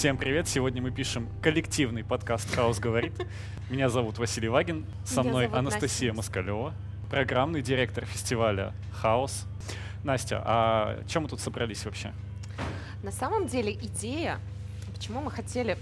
[0.00, 0.48] Всем привет!
[0.48, 3.12] Сегодня мы пишем коллективный подкаст «Хаос говорит».
[3.68, 6.14] Меня зовут Василий Вагин, со мной Анастасия.
[6.14, 6.72] Москалева,
[7.10, 9.44] программный директор фестиваля «Хаос».
[10.02, 12.14] Настя, а чем мы тут собрались вообще?
[13.02, 14.38] На самом деле идея,
[14.94, 15.76] почему мы хотели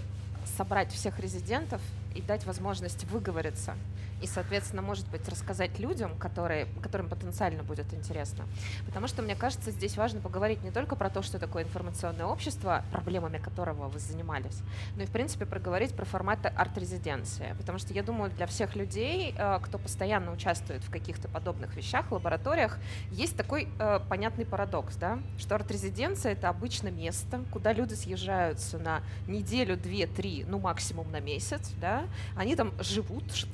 [0.57, 1.81] собрать всех резидентов
[2.13, 3.77] и дать возможность выговориться
[4.21, 8.45] и, соответственно, может быть, рассказать людям, которые, которым потенциально будет интересно.
[8.85, 12.83] Потому что, мне кажется, здесь важно поговорить не только про то, что такое информационное общество,
[12.91, 14.59] проблемами которого вы занимались,
[14.95, 17.55] но и, в принципе, проговорить про форматы арт-резиденции.
[17.57, 22.11] Потому что, я думаю, для всех людей, э, кто постоянно участвует в каких-то подобных вещах,
[22.11, 22.77] лабораториях,
[23.11, 29.01] есть такой э, понятный парадокс, да, что арт-резиденция— это обычно место, куда люди съезжаются на
[29.27, 33.47] неделю, две, три, ну, максимум на месяц, да, они там живут, ш-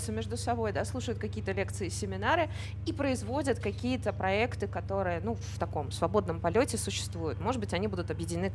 [0.00, 2.48] общаются между собой, да, слушают какие-то лекции, семинары
[2.86, 7.40] и производят какие-то проекты, которые, ну, в таком свободном полете существуют.
[7.40, 8.50] Может быть, они будут объединены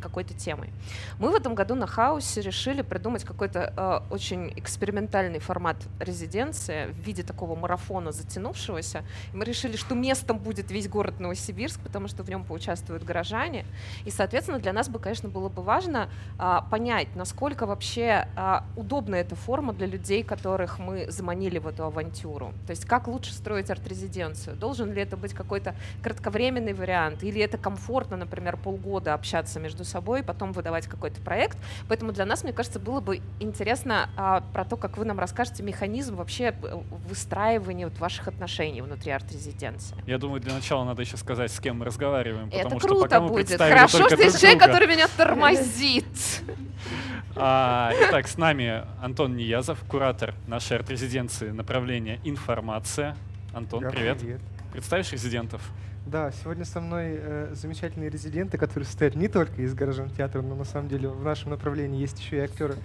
[0.00, 0.70] какой-то темой.
[1.18, 7.06] Мы в этом году на Хаусе решили придумать какой-то э, очень экспериментальный формат резиденции в
[7.06, 9.02] виде такого марафона затянувшегося.
[9.34, 13.64] Мы решили, что местом будет весь город Новосибирск, потому что в нем поучаствуют горожане.
[14.06, 19.16] И, соответственно, для нас бы, конечно, было бы важно а, понять, насколько вообще а, удобна
[19.16, 22.52] эта форма для людей, которых мы заманили в эту авантюру.
[22.66, 24.56] То есть как лучше строить арт-резиденцию?
[24.56, 27.22] Должен ли это быть какой-то кратковременный вариант?
[27.22, 31.58] Или это комфортно, например, полгода общаться между собой, потом выдавать какой-то проект?
[31.88, 35.62] Поэтому для нас, мне кажется, было бы интересно а, про то, как вы нам расскажете
[35.62, 39.96] механизм вообще э, выстраивания вот ваших отношений внутри арт-резиденции.
[40.06, 43.02] Я думаю, для начала надо еще сказать, с кем мы разговариваем, Это потому что круто
[43.04, 43.46] пока мы будет.
[43.48, 46.04] представили Хорошо, что есть друг человек, который меня тормозит.
[47.38, 53.14] А, итак, с нами Антон Ниязов, куратор нашей арт-резиденции направления «Информация».
[53.52, 54.18] Антон, Да, привет.
[54.18, 54.40] привет.
[54.72, 55.60] Представишь резидентов?
[56.06, 60.54] Да, сегодня со мной э, замечательные резиденты, которые состоят не только из гаражного театра, но
[60.54, 62.76] на самом деле в нашем направлении есть еще и актеры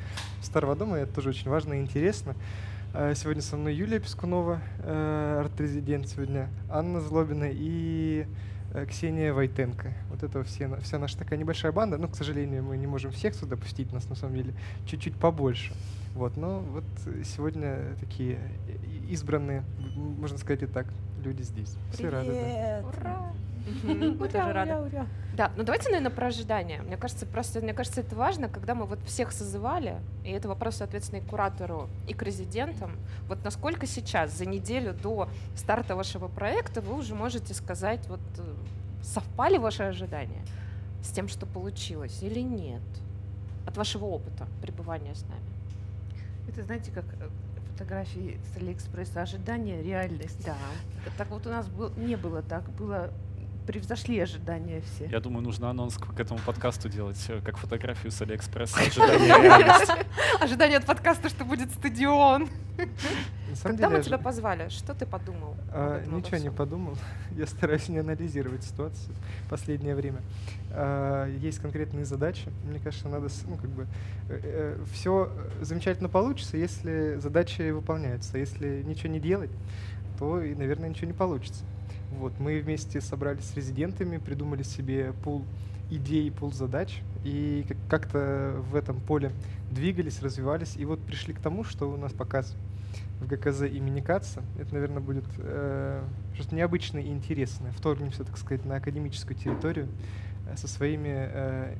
[0.41, 2.35] Старого дома, и это тоже очень важно и интересно.
[2.93, 8.25] Э, сегодня со мной Юлия Пескунова, э, арт-резидент сегодня, Анна Злобина и
[8.89, 9.93] Ксения Войтенко.
[10.09, 11.97] Вот это все, вся наша такая небольшая банда.
[11.97, 14.53] Ну, к сожалению, мы не можем всех сюда пустить, нас на самом деле
[14.85, 15.73] чуть-чуть побольше.
[16.15, 18.37] Вот, но вот э, сегодня такие
[18.67, 19.63] и- избранные,
[19.95, 20.87] можно сказать и так,
[21.21, 21.75] люди здесь.
[21.93, 22.31] Все рады.
[22.31, 22.87] да.
[22.87, 23.33] Ура!
[23.83, 25.05] Мы тоже рады.
[25.35, 26.81] Да, ну давайте, наверное, про ожидания.
[26.81, 29.95] Мне кажется, просто, мне кажется, это важно, когда мы вот всех созывали,
[30.25, 32.91] и это вопрос, соответственно, и к куратору, и к резидентам.
[33.27, 38.53] Вот насколько сейчас, за неделю до старта вашего проекта, вы уже можете сказать, вот э,
[39.03, 40.43] совпали ваши ожидания
[41.03, 42.81] с тем, что получилось, или нет?
[43.65, 45.41] От вашего опыта пребывания с нами.
[46.49, 47.29] Это, знаете, как э,
[47.81, 50.45] фотографии с Алиэкспресса, ожидания, реальность.
[50.45, 50.55] Да.
[51.03, 53.11] Так, так вот у нас был, не было так, было
[53.65, 55.05] превзошли ожидания все.
[55.05, 58.79] Я думаю, нужно анонс к этому подкасту делать, э, как фотографию с Алиэкспресса.
[60.39, 62.49] Ожидание от подкаста, что будет стадион.
[63.63, 65.55] Когда мы тебя позвали, что ты подумал?
[65.71, 66.97] А, ничего не подумал.
[67.37, 69.13] Я стараюсь не анализировать ситуацию
[69.45, 70.21] в последнее время.
[70.71, 72.49] А, есть конкретные задачи.
[72.63, 73.87] Мне кажется, надо, ну, как бы,
[74.93, 78.37] все замечательно получится, если задачи выполняются.
[78.37, 79.51] Если ничего не делать,
[80.17, 81.63] то, и, наверное, ничего не получится.
[82.19, 85.45] Вот, мы вместе собрались с резидентами, придумали себе пул
[85.89, 89.31] идей, пул задач, и как- как-то в этом поле
[89.71, 92.55] двигались, развивались, и вот пришли к тому, что у нас показ
[93.19, 94.41] в ГКЗ имени Каца.
[94.59, 96.03] Это, наверное, будет э,
[96.35, 97.71] что-то необычное и интересное.
[97.71, 99.87] Вторгнемся, так сказать, на академическую территорию
[100.47, 101.75] э, со своими э,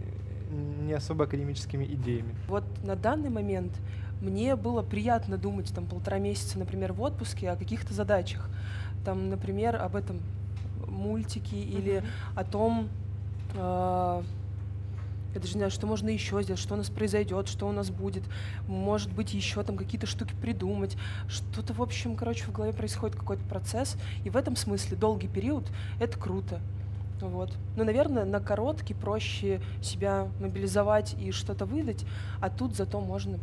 [0.82, 2.36] не особо академическими идеями.
[2.48, 3.72] Вот на данный момент
[4.22, 8.50] мне было приятно думать там полтора месяца, например, в отпуске о каких-то задачах.
[9.04, 10.20] Там, например, об этом
[10.88, 12.04] мультике или
[12.36, 12.90] о том,
[13.56, 14.24] э,
[15.34, 17.90] я даже не знаю, что можно еще сделать, что у нас произойдет, что у нас
[17.90, 18.24] будет.
[18.68, 20.98] Может быть, еще там какие-то штуки придумать.
[21.30, 23.96] Что-то, в общем, короче, в голове происходит какой-то процесс.
[24.26, 25.66] И в этом смысле долгий период—
[26.02, 26.60] это круто.
[27.22, 27.54] Вот.
[27.78, 32.04] Ну, наверное, на короткий проще себя мобилизовать и что-то выдать,
[32.42, 33.38] а тут зато можно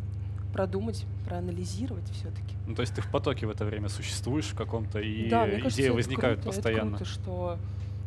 [0.53, 2.55] продумать, проанализировать все-таки.
[2.67, 5.57] Ну, то есть ты в потоке в это время существуешь в каком-то, и да, мне
[5.57, 6.97] кажется, идеи возникают круто, постоянно.
[6.97, 7.59] Это круто, что,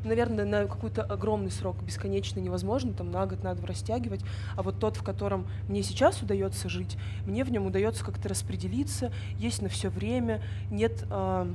[0.03, 4.21] наверное, на какой-то огромный срок бесконечно невозможно, там на год надо растягивать,
[4.55, 9.11] а вот тот, в котором мне сейчас удается жить, мне в нем удается как-то распределиться,
[9.37, 11.47] есть на все время, нет а,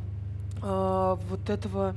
[0.63, 1.95] а, вот этого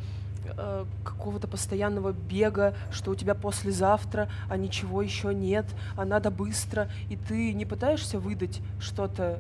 [0.57, 5.65] а, какого-то постоянного бега, что у тебя послезавтра, а ничего еще нет,
[5.95, 9.39] а надо быстро, и ты не пытаешься выдать что-то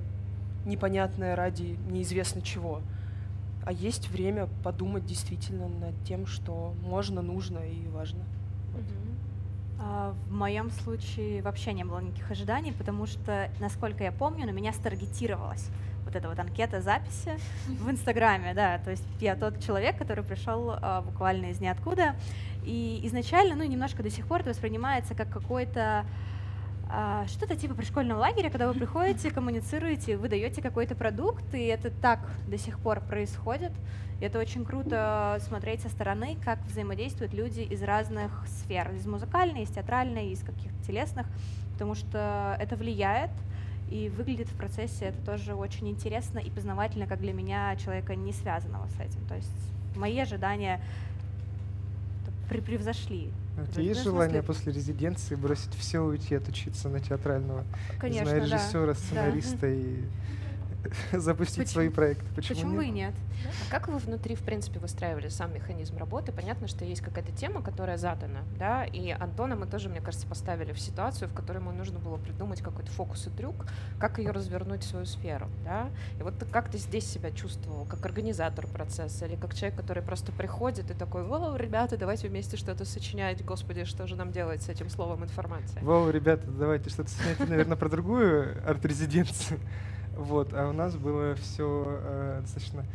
[0.65, 2.81] непонятное ради неизвестно чего,
[3.65, 8.23] а есть время подумать действительно над тем, что можно, нужно и важно.
[9.81, 14.51] А, В моем случае вообще не было никаких ожиданий, потому что, насколько я помню, на
[14.51, 15.69] меня старгетировалась
[16.09, 20.71] вот эта вот анкета записи в Инстаграме, да, то есть я тот человек, который пришел
[20.71, 22.15] а, буквально из ниоткуда,
[22.65, 26.05] и изначально, ну, немножко до сих пор это воспринимается как какой-то
[26.89, 31.91] а, что-то типа пришкольного лагеря, когда вы приходите, коммуницируете, вы даете какой-то продукт, и это
[31.91, 33.71] так до сих пор происходит.
[34.19, 39.61] И это очень круто смотреть со стороны, как взаимодействуют люди из разных сфер, из музыкальной,
[39.61, 41.27] из театральной, из каких-то телесных,
[41.73, 43.31] потому что это влияет,
[43.89, 48.31] и выглядит в процессе это тоже очень интересно и познавательно, как для меня, человека не
[48.33, 49.25] связанного с этим.
[49.27, 49.51] То есть
[49.95, 50.81] мои ожидания
[52.49, 53.29] превзошли.
[53.57, 57.63] А У тебя есть желание смысле- после резиденции бросить все, уйти отучиться на театрального?
[57.93, 58.37] не Конечно, да.
[58.37, 58.95] режиссера, Да.
[58.95, 60.03] сценариста и
[61.13, 62.25] запустить Почему- свои проекты.
[62.35, 62.85] Почему, Почему нет?
[62.85, 63.13] и нет?
[63.67, 66.31] А как вы внутри, в принципе, выстраивали сам механизм работы?
[66.31, 70.73] Понятно, что есть какая-то тема, которая задана, да, и Антона мы тоже, мне кажется, поставили
[70.73, 73.65] в ситуацию, в которой ему нужно было придумать какой-то фокус и трюк,
[73.99, 75.89] как ее развернуть в свою сферу, да.
[76.19, 80.03] И вот ты как ты здесь себя чувствовал, как организатор процесса или как человек, который
[80.03, 84.61] просто приходит и такой, о, ребята, давайте вместе что-то сочинять, господи, что же нам делать
[84.63, 85.81] с этим словом информация?
[85.83, 89.59] Вау, ребята, давайте что-то снять, наверное, про другую арт-резиденцию.
[90.19, 92.85] Вот, а у нас было все достаточно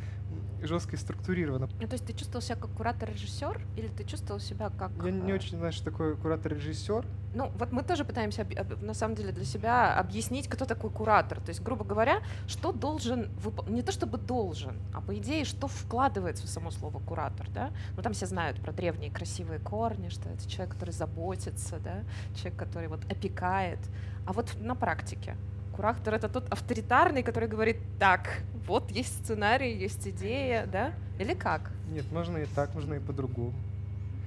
[0.62, 1.68] жестко и структурировано.
[1.80, 4.90] Ну, то есть ты чувствовал себя как куратор-режиссер или ты чувствовал себя как...
[5.04, 7.06] Я не э, очень знаю, что такое куратор-режиссер.
[7.34, 8.46] Ну, вот мы тоже пытаемся,
[8.80, 11.40] на самом деле, для себя объяснить, кто такой куратор.
[11.40, 15.66] То есть, грубо говоря, что должен, вып- не то чтобы должен, а по идее, что
[15.66, 17.70] вкладывается в само слово куратор, да?
[17.96, 22.04] Ну, там все знают про древние красивые корни, что это человек, который заботится, да?
[22.36, 23.80] Человек, который вот опекает.
[24.26, 25.36] А вот на практике
[25.74, 30.92] куратор— это тот авторитарный, который говорит, так, вот есть сценарий, есть идея, да?
[31.18, 31.70] Или как?
[31.90, 33.52] Нет, можно и так, можно и по-другому.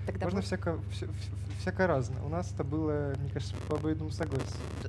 [0.06, 2.22] Тогда Можно мы- всяко, вся- вся- всяко разное.
[2.24, 4.48] У нас это было, мне кажется, по обоюдному согласию.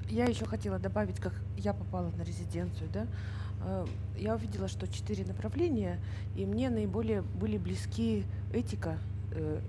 [0.08, 3.06] Я еще хотела добавить, как я попала на резиденцию, да.
[3.64, 5.99] Э, Я увидела, что четыре направления,
[6.37, 8.99] и мне наиболее были близки этика,
[9.32, 9.60] э,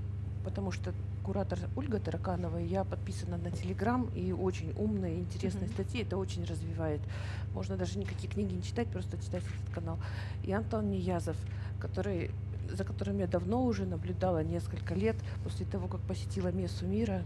[0.43, 0.91] потому что
[1.23, 5.73] куратор Ольга Тараканова, я подписана на Телеграм, и очень умные, интересные Мгм.
[5.73, 7.01] статьи, это очень развивает.
[7.53, 9.99] Можно даже никакие книги не читать, просто читать этот канал.
[10.43, 11.37] И Антон Неязов,
[11.79, 12.31] который
[12.71, 17.23] за которым я давно уже наблюдала несколько лет после того, как посетила Мессу мира,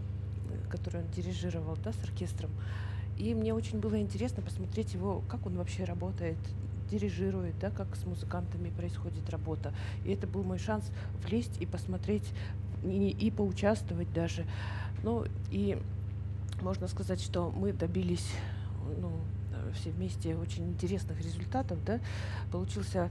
[0.48, 2.50] э, которую он дирижировал да, с оркестром.
[3.18, 6.38] И мне очень было интересно посмотреть его, как он вообще работает,
[6.90, 9.72] дирижирует, да, как с музыкантами происходит работа.
[10.04, 10.90] И это был мой шанс
[11.26, 12.24] влезть и посмотреть,
[12.84, 14.46] и, и поучаствовать даже.
[15.02, 15.78] Ну, и
[16.62, 18.26] можно сказать, что мы добились
[18.98, 19.12] ну,
[19.74, 21.78] все вместе очень интересных результатов.
[21.84, 22.00] Да?
[22.50, 23.10] Получился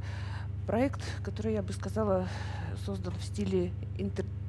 [0.65, 2.27] проект, который, я бы сказала,
[2.85, 3.71] создан в стиле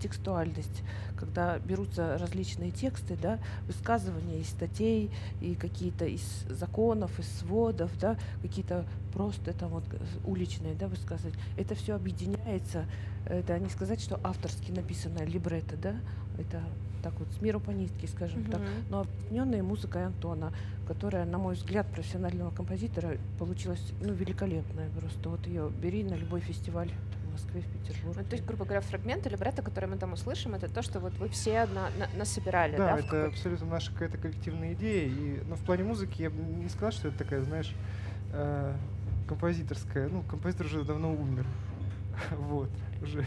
[0.04, 0.82] интертекстуальность,
[1.16, 5.10] когда берутся различные тексты, да, высказывания из статей
[5.40, 9.84] и какие-то из законов, из сводов, да, какие-то просто там вот
[10.24, 11.38] уличные да, высказывания.
[11.56, 12.84] Это все объединяется.
[13.26, 15.94] Это не сказать, что авторски написанное либретто, да,
[16.38, 16.62] это
[17.02, 18.68] так вот с миру по нитке, скажем так, Мгм.
[18.90, 20.52] но объединенная музыкой Антона,
[20.88, 25.28] которая, на мой взгляд, профессионального композитора получилась ну, великолепная просто.
[25.28, 26.90] Вот ее бери на любой фестиваль
[27.34, 28.20] Москве, в Петербурге.
[28.22, 31.12] Ну, то есть, грубо говоря, фрагменты либретто, которые мы там услышим, это то, что вот
[31.18, 32.96] вы все на, на- насобирали, да?
[32.96, 35.08] Да, в это абсолютно наша какая-то коллективная идея.
[35.08, 37.74] И, но в плане музыки я бы не сказал, что это такая, знаешь,
[38.32, 38.74] э,
[39.28, 40.08] композиторская.
[40.08, 41.44] Ну, композитор уже давно умер.
[42.38, 42.70] Вот.
[43.02, 43.24] Уже,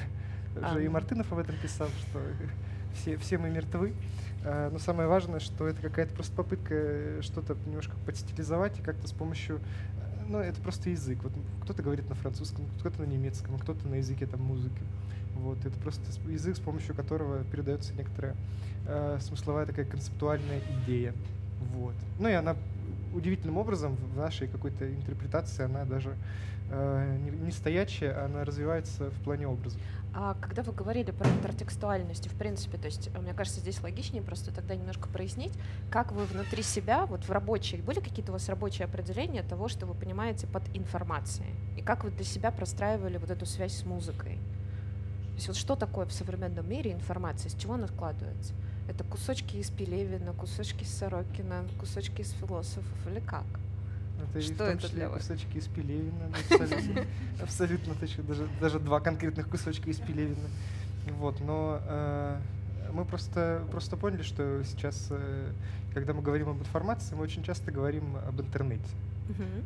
[0.61, 0.93] А, уже и ну.
[0.93, 2.19] Мартынов об этом писал, что
[2.95, 3.93] все, все мы мертвы.
[4.45, 9.07] А, Но самое важное, что это какая-то просто попытка э, что-то немножко подстилизовать и как-то
[9.07, 9.59] с помощью...
[10.29, 11.19] Ну, это просто язык.
[11.23, 11.31] Вот
[11.63, 14.81] кто-то говорит на французском, кто-то на немецком, кто-то на языке там музыки.
[15.35, 18.35] Вот, это просто язык, с помощью которого передается некоторая
[18.87, 21.13] э, смысловая такая концептуальная идея.
[21.75, 21.93] Вот.
[22.19, 22.55] Ну и она
[23.17, 26.15] удивительным образом в нашей какой-то интерпретации, она даже
[26.69, 29.77] э, не, не стоячая, она развивается в плане образа.
[30.13, 34.23] А когда вы говорили про интертекстуальность, в принципе, то есть, э, мне кажется, здесь логичнее
[34.23, 35.53] просто тогда немножко прояснить,
[35.91, 39.85] как вы внутри себя, вот в рабочей, были какие-то у вас рабочие определения того, что
[39.85, 41.53] вы понимаете под информацией?
[41.77, 44.35] И как вы для себя простраивали вот эту связь с музыкой?
[44.35, 48.53] То есть вот что такое в современном мире информация, из чего она складывается?
[48.87, 53.45] Это кусочки из Пелевина, кусочки из Сорокина, кусочки из философов или как?
[54.29, 55.21] Это и в Что том это числе для вас?
[55.21, 57.05] кусочки из Пелевина, абсолютно,
[57.41, 60.47] абсолютно точно, даже, даже два конкретных кусочка из Пелевина.
[61.17, 62.39] Вот, но э,
[62.93, 65.51] мы просто, просто поняли, что сейчас, э,
[65.93, 68.89] когда мы говорим об информации, мы очень часто говорим об интернете.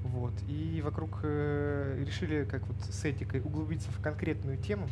[0.04, 0.34] Вот.
[0.48, 4.88] И вокруг э, решили, как вот с этикой, углубиться в конкретную тему.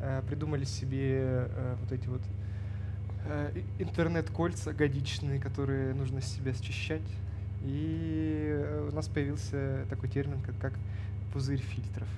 [0.00, 2.22] Э, придумали себе э, вот эти вот
[3.78, 7.02] интернет-кольца годичные, которые нужно с себя счищать.
[7.62, 10.72] И э, у нас появился такой термин, как, как
[11.32, 12.08] пузырь фильтров.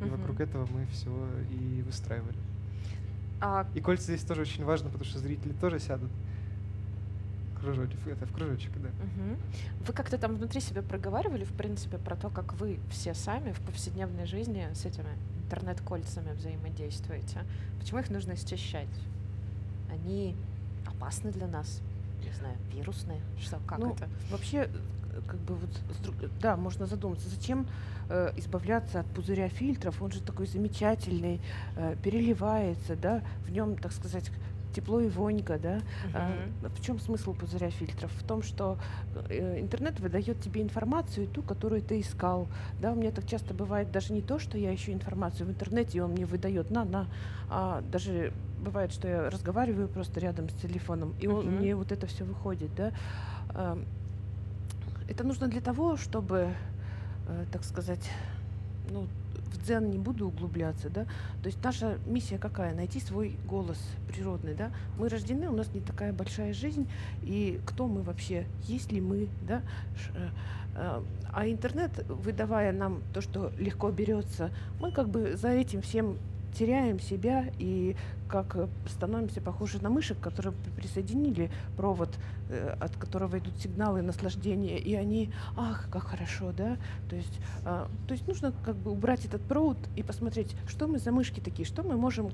[0.00, 0.16] И Мгм.
[0.16, 1.10] вокруг этого мы все
[1.50, 2.36] и выстраивали.
[3.40, 6.10] А И кольца здесь тоже очень важно, потому что зрители тоже сядут.
[7.58, 8.88] Кружочек, это в кружочек, да.
[8.88, 9.36] Мгм.
[9.86, 13.60] Вы как-то там внутри себя проговаривали, в принципе, про то, как вы все сами в
[13.60, 15.10] повседневной жизни с этими
[15.44, 17.40] интернет-кольцами взаимодействуете?
[17.78, 18.88] Почему их нужно счищать?
[19.90, 20.36] Они
[20.86, 21.80] опасны для нас?
[22.24, 23.20] Не знаю, вирусные?
[23.40, 24.08] Что, как Ну, это?
[24.30, 25.70] Вообще, э, как бы вот,
[26.40, 27.66] да, можно задуматься, зачем
[28.08, 30.00] э, избавляться от пузыря фильтров?
[30.02, 31.40] Он же такой замечательный,
[31.76, 34.30] э, переливается, да, в нем, так сказать,
[34.74, 35.80] тепло и вонька, да.
[36.14, 36.70] А, Мгм.
[36.76, 38.12] в чем смысл пузыря фильтров?
[38.12, 38.78] В том, что
[39.28, 42.46] э, интернет выдает тебе информацию, ту, которую ты искал.
[42.80, 45.98] Да, у меня так часто бывает даже не то, что я ищу информацию в интернете,
[45.98, 47.06] и он мне выдает на, на,
[47.48, 51.56] а даже бывает, что я разговариваю просто рядом с телефоном, и он, Мгм.
[51.56, 52.92] мне вот это все выходит, да.
[55.08, 56.54] Это нужно для того, чтобы,
[57.28, 58.08] э, так сказать,
[58.90, 59.06] ну,
[59.52, 61.04] в дзен не буду углубляться, да,
[61.42, 62.74] то есть наша миссия какая?
[62.74, 64.70] Найти свой голос природный, да.
[64.98, 66.88] Мы рождены, у нас не такая большая жизнь,
[67.22, 68.46] и кто мы вообще?
[68.68, 69.62] Есть ли мы, да?
[70.14, 71.02] Э,
[71.32, 74.50] А интернет, выдавая нам то, что легко берется,
[74.80, 76.16] мы как бы за этим всем
[76.54, 77.96] теряем себя и
[78.28, 82.10] как э, становимся похожи на мышек, которые при- присоединили провод,
[82.48, 86.76] э, от которого идут сигналы наслаждения, и они, ах, как хорошо, да,
[87.08, 90.98] то есть, а, то есть нужно как бы убрать этот провод и посмотреть, что мы
[90.98, 92.30] за мышки такие, что мы можем,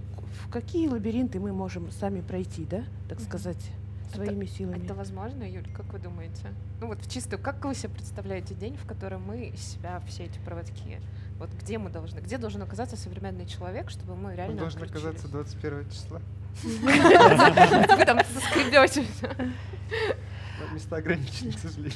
[0.47, 3.73] в какие лабиринты мы можем сами пройти, да, так сказать,
[4.15, 4.85] своими силами.
[4.85, 6.53] Это возможно, Юль, как вы думаете?
[6.81, 10.25] Ну вот в чистую, как вы себе представляете день, в котором мы из себя все
[10.25, 11.01] эти проводки?
[11.39, 15.05] Вот где мы должны, где должен оказаться современный человек, чтобы мы Он реально должен отключились?
[15.05, 16.21] оказаться 21 числа.
[16.63, 19.05] Вы там соскребете.
[20.61, 21.93] Но Места ограничены, к сожалению.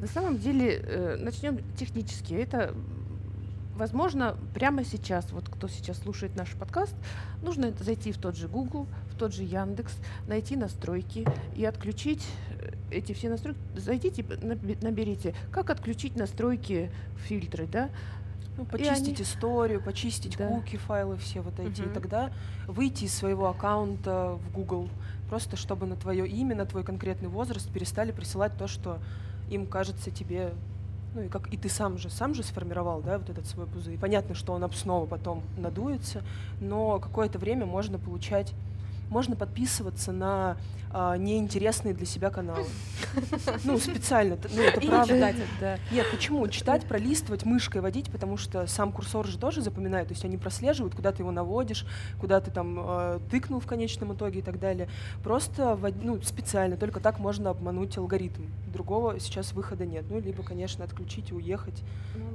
[0.00, 2.34] На самом деле, э, начнем технически.
[2.34, 2.72] Это,
[3.74, 6.94] возможно, прямо сейчас, вот кто сейчас слушает наш подкаст,
[7.42, 9.92] нужно зайти в тот же Google, в тот же Яндекс,
[10.28, 11.26] найти настройки
[11.56, 12.24] и отключить
[12.60, 13.58] э, эти все настройки.
[13.74, 16.92] Зайдите, наби- наберите, как отключить настройки
[17.26, 17.90] фильтры, да?
[18.56, 20.46] Ну, почистить они- историю, почистить Да.
[20.48, 21.90] куки, файлы все вот эти, Мгм.
[21.90, 22.30] и тогда
[22.66, 24.88] выйти из своего аккаунта в Google,
[25.28, 28.98] просто чтобы на твое имя, на твой конкретный возраст перестали присылать то, что
[29.50, 30.54] им кажется тебе,
[31.14, 33.98] ну и как и ты сам же, сам же сформировал, да, вот этот свой пузырь.
[33.98, 36.22] Понятно, что он снова потом надуется,
[36.60, 38.54] но какое-то время можно получать
[39.10, 40.56] можно подписываться на
[40.98, 42.64] а, неинтересные для себя каналы.
[43.64, 45.14] Ну, специально, ну, это И правда.
[45.14, 45.78] читать, да.
[45.90, 46.46] Нет, почему?
[46.48, 50.94] Читать, пролистывать, мышкой водить, потому что сам курсор же тоже запоминает, то есть они прослеживают,
[50.94, 51.84] куда ты его наводишь,
[52.20, 54.88] куда ты там э, тыкнул в конечном итоге и так далее.
[55.22, 58.44] Просто ну, специально, только так можно обмануть алгоритм.
[58.72, 60.04] Другого сейчас выхода нет.
[60.08, 61.82] Ну, либо, конечно, отключить и уехать.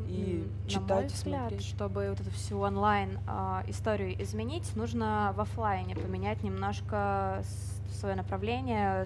[0.07, 1.65] и м, читать, на мой и взгляд, смотреть.
[1.65, 7.43] чтобы вот эту всю онлайн а, историю изменить, нужно в оффлайне поменять немножко
[7.99, 9.05] свое направление,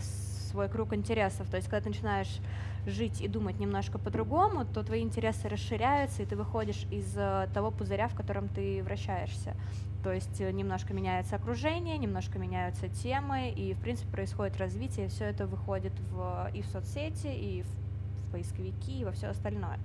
[0.51, 1.49] свой круг интересов.
[1.49, 2.41] То есть, когда ты начинаешь
[2.85, 7.71] жить и думать немножко по-другому, то твои интересы расширяются, и ты выходишь из э, того
[7.71, 9.55] пузыря, в котором ты вращаешься.
[10.03, 15.23] То есть э, немножко меняется окружение, немножко меняются темы, и, в принципе, происходит развитие, все
[15.25, 19.79] это выходит в, и в соцсети, и в, в поисковики, и во все остальное.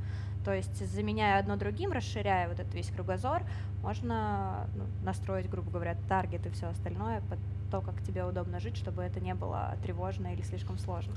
[0.45, 3.43] То есть, заменяя одно другим, расширяя вот этот весь кругозор,
[3.83, 7.39] можно ну, настроить, грубо говоря, таргет и все остальное под
[7.71, 11.15] то, как тебе удобно жить, чтобы это не было тревожно или слишком сложно.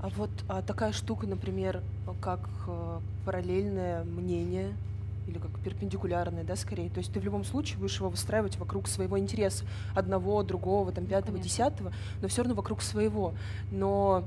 [0.00, 1.82] А вот а такая штука, например,
[2.20, 4.74] как э, параллельное мнение
[5.26, 6.90] или как перпендикулярное, да, скорее.
[6.90, 9.64] То есть ты в любом случае будешь его выстраивать вокруг своего интереса.
[9.94, 11.48] Одного, другого, там, пятого, конечно.
[11.48, 13.34] десятого, но все равно вокруг своего.
[13.70, 14.24] Но,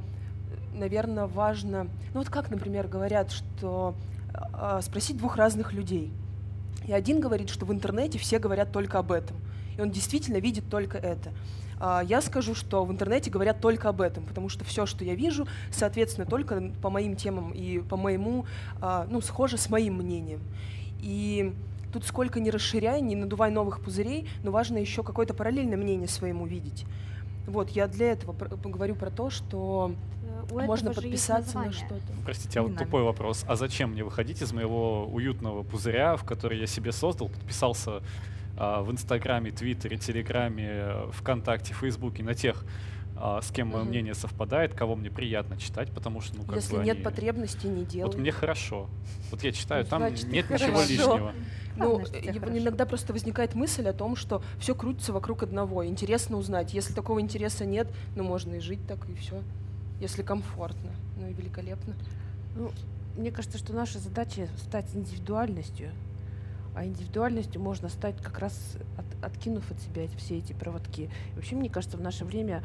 [0.74, 1.84] наверное, важно...
[2.14, 3.96] Ну вот как, например, говорят, что
[4.34, 6.12] а, спросить двух разных людей.
[6.88, 9.38] И один говорит, что в интернете все говорят только об этом.
[9.80, 11.32] И он действительно видит только это.
[11.80, 15.16] А я скажу, что в интернете говорят только об этом, потому что все, что я
[15.16, 18.46] вижу, соответственно, только по моим темам и по моему,
[18.82, 20.42] а, ну, схоже с моим мнением.
[21.02, 21.54] И
[21.94, 26.46] тут сколько не расширяй, не надувай новых пузырей, но важно еще какое-то параллельное мнение своему
[26.46, 26.86] видеть.
[27.48, 29.94] Вот, я для этого говорю про то, что
[30.50, 32.14] Э, У можно подписаться на что-то.
[32.24, 33.46] Простите, а вот тупой вопрос.
[33.48, 38.02] А зачем мне выходить из моего уютного пузыря, в который я себе создал, подписался
[38.60, 42.66] в Инстаграме, Твиттере, Телеграме, э, ВКонтакте, Фейсбуке, на тех,
[43.16, 46.76] а, с кем мое мнение совпадает, кого мне приятно читать, потому что, ну, как Если
[46.78, 48.08] бы нет они- потребности, не делай.
[48.08, 48.90] Вот мне хорошо.
[49.32, 50.90] Вот я читаю, там Значит, нет ничего хорошо.
[50.90, 51.34] лишнего.
[51.76, 55.86] Ну, иногда просто возникает мысль о том, что все крутится вокруг одного.
[55.86, 56.74] Интересно узнать.
[56.74, 59.42] Если такого интереса нет, ну можно и жить так, и все.
[60.02, 60.92] Если комфортно.
[61.18, 61.94] Ну и великолепно.
[62.56, 62.72] Ну,
[63.18, 65.92] мне кажется, что наша задача стать индивидуальностью,
[66.80, 71.10] а индивидуальностью можно стать как раз от- откинув от себя все эти проводки.
[71.34, 72.64] И вообще, мне кажется, в наше время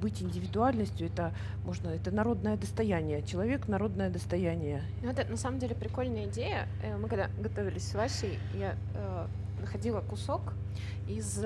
[0.00, 1.34] быть индивидуальностью это
[1.66, 3.22] можно это народное достояние.
[3.22, 4.82] Человек народное достояние.
[5.02, 6.68] Ну, это на самом деле прикольная идея.
[6.82, 9.26] Э, Мы когда готовились с Васей, я э,
[9.60, 10.54] находила кусок
[11.06, 11.36] из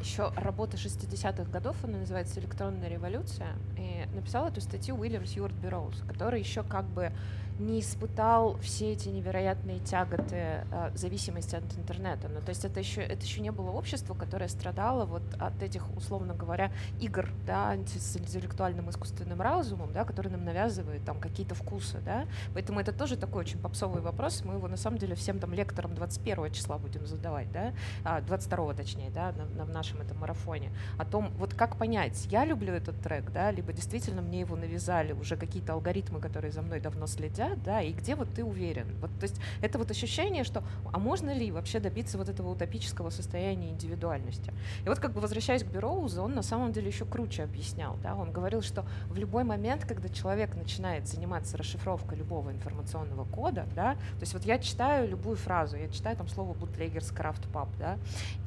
[0.00, 6.02] еще работы 60-х годов, она называется «Электронная революция», и написал эту статью Уильям Сьюарт Берроуз,
[6.08, 7.12] который еще как бы
[7.60, 12.28] не испытал все эти невероятные тяготы э, зависимости от интернета.
[12.28, 15.84] Ну, то есть это еще, это еще не было общество, которое страдало вот от этих,
[15.96, 21.98] условно говоря, игр, да, с интеллектуальным искусственным разумом, да, который нам навязывает там какие-то вкусы,
[22.04, 22.26] да.
[22.54, 24.42] Поэтому это тоже такой очень попсовый вопрос.
[24.44, 27.72] Мы его на самом деле всем там лекторам 21 числа будем задавать, да,
[28.04, 30.70] а, 22 точнее, да, на, на- в нашем этом марафоне.
[30.98, 35.12] О том, вот как понять, я люблю этот трек, да, либо действительно мне его навязали
[35.12, 38.86] уже какие-то алгоритмы, которые за мной давно следят, да, и где вот ты уверен.
[39.00, 43.10] Вот, то есть это вот ощущение, что, а можно ли вообще добиться вот этого утопического
[43.10, 44.52] состояния индивидуальности?
[44.84, 48.14] И вот как бы возвращаясь к Бероузу, он на самом деле еще круче объяснял, да,
[48.14, 53.94] он говорил, что в любой момент, когда человек начинает заниматься расшифровкой любого информационного кода, да,
[53.94, 57.98] то есть вот я читаю любую фразу, я читаю там слово bootleggers pub, да,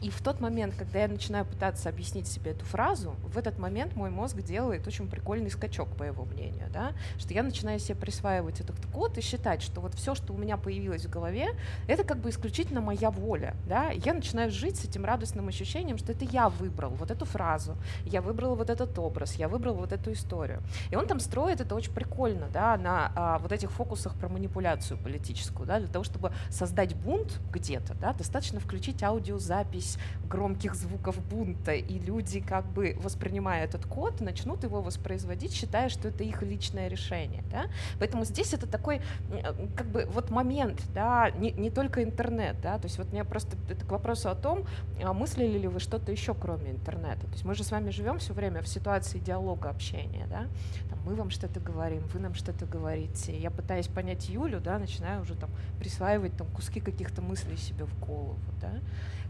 [0.01, 3.95] и в тот момент, когда я начинаю пытаться объяснить себе эту фразу, в этот момент
[3.95, 8.59] мой мозг делает очень прикольный скачок, по его мнению, да, что я начинаю себе присваивать
[8.59, 11.49] этот код и считать, что вот все, что у меня появилось в голове,
[11.87, 16.11] это как бы исключительно моя воля, да, я начинаю жить с этим радостным ощущением, что
[16.11, 20.11] это я выбрал вот эту фразу, я выбрал вот этот образ, я выбрал вот эту
[20.13, 20.61] историю.
[20.91, 24.97] И он там строит это очень прикольно, да, на а, вот этих фокусах про манипуляцию
[24.97, 29.97] политическую, да, для того, чтобы создать бунт где-то, да, достаточно включить аудиозапись
[30.29, 36.09] громких звуков бунта, и люди, как бы воспринимая этот код, начнут его воспроизводить, считая, что
[36.09, 37.65] это их личное решение, да.
[37.99, 42.77] Поэтому здесь это такой, э, как бы, вот момент, да, не, не только интернет, да,
[42.77, 44.65] то есть вот мне просто это к вопросу о том,
[45.01, 47.21] а мыслили ли вы что-то еще, кроме интернета.
[47.21, 50.47] То есть мы же с вами живем все время в ситуации диалога, общения, да.
[50.89, 53.37] Там, мы вам что-то говорим, вы нам что-то говорите.
[53.37, 57.99] Я пытаюсь понять Юлю, да, начинаю уже там присваивать там куски каких-то мыслей себе в
[58.05, 58.73] голову, да.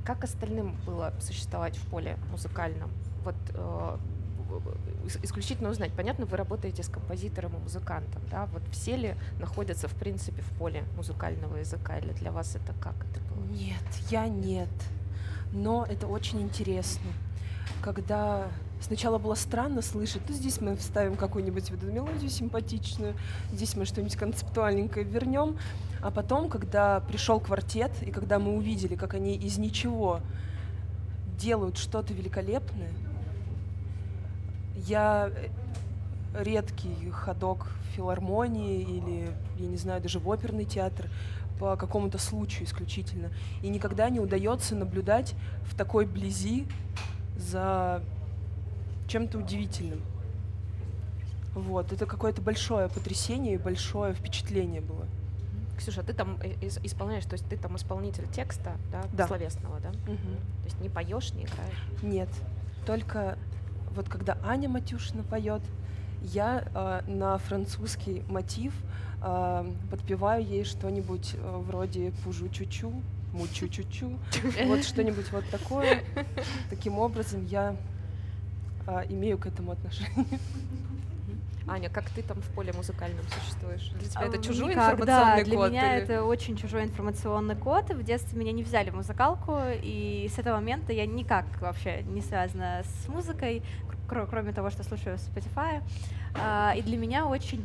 [0.03, 2.89] Как остальным было существовать в поле музыкальном?
[3.23, 3.97] Вот э,
[5.21, 5.91] исключительно узнать.
[5.93, 8.47] Понятно, вы работаете с композитором и музыкантом, да?
[8.47, 11.97] Вот все ли находятся, в принципе, в поле музыкального языка?
[11.97, 13.43] Или для вас это как это было?
[13.51, 14.69] Нет, я нет.
[15.51, 17.11] Но это очень интересно.
[17.81, 18.47] Когда
[18.81, 23.15] сначала было странно слышать, ну здесь мы вставим какую-нибудь вот мелодию симпатичную,
[23.51, 25.57] здесь мы что-нибудь концептуальненькое вернем,
[26.01, 30.19] а потом, когда пришел квартет, и когда мы увидели, как они из ничего
[31.37, 32.91] делают что-то великолепное,
[34.87, 41.09] я э, редкий ходок в филармонии или, я не знаю, даже в оперный театр
[41.59, 43.29] по какому-то случаю исключительно.
[43.61, 46.65] И никогда не удается наблюдать в такой близи
[47.37, 48.01] за
[49.07, 50.01] чем-то удивительным.
[51.53, 55.05] Вот, это какое-то большое потрясение и большое впечатление было.
[55.77, 59.27] Ксюша, ты там э, ис- исполняешь, то есть ты там исполнитель текста, да, Да.
[59.27, 59.91] словесного, да?
[59.91, 61.83] То есть не поешь, не играешь.
[62.01, 62.29] Нет,
[62.87, 63.37] только
[63.95, 65.61] вот когда Аня Матюшина поет,
[66.21, 68.73] я э, на французский мотив
[69.21, 72.93] э, подпеваю ей что-нибудь э, вроде пужу чучу,
[73.33, 74.17] мучу чучу,
[74.65, 76.03] вот что-нибудь вот такое.
[76.69, 77.75] Таким образом я
[78.87, 80.25] э, имею к этому отношение.
[81.67, 83.89] Аня, как ты там в поле музыкальном существуешь?
[83.99, 85.69] Для тебя это чужой никак, информационный да, для код?
[85.71, 87.89] меня или- это очень чужой информационный код.
[87.89, 92.21] В детстве меня не взяли в музыкалку, и с этого момента я никак вообще не
[92.21, 93.63] связана с музыкой,
[94.09, 95.81] кр- кроме того, что слушаю Spotify.
[96.35, 97.63] А, И для меня очень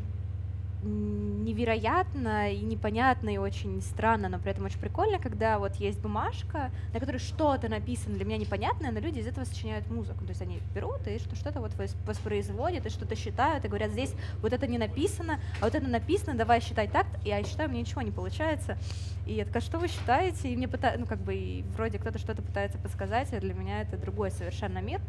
[0.82, 6.70] невероятно и непонятно, и очень странно, но при этом очень прикольно, когда вот есть бумажка,
[6.92, 10.24] на которой что-то написано для меня непонятное, но люди из этого сочиняют музыку.
[10.24, 13.90] То есть они берут и что- что-то вот вос- воспроизводят, и что-то считают, и говорят,
[13.90, 17.68] здесь вот это не написано, а вот это написано, давай считай так, и я считаю,
[17.70, 18.78] мне ничего не получается.
[19.26, 20.48] И я такая, что вы считаете?
[20.48, 23.82] И мне пытаются, ну как бы, и вроде кто-то что-то пытается подсказать, а для меня
[23.82, 25.00] это другой совершенно мир.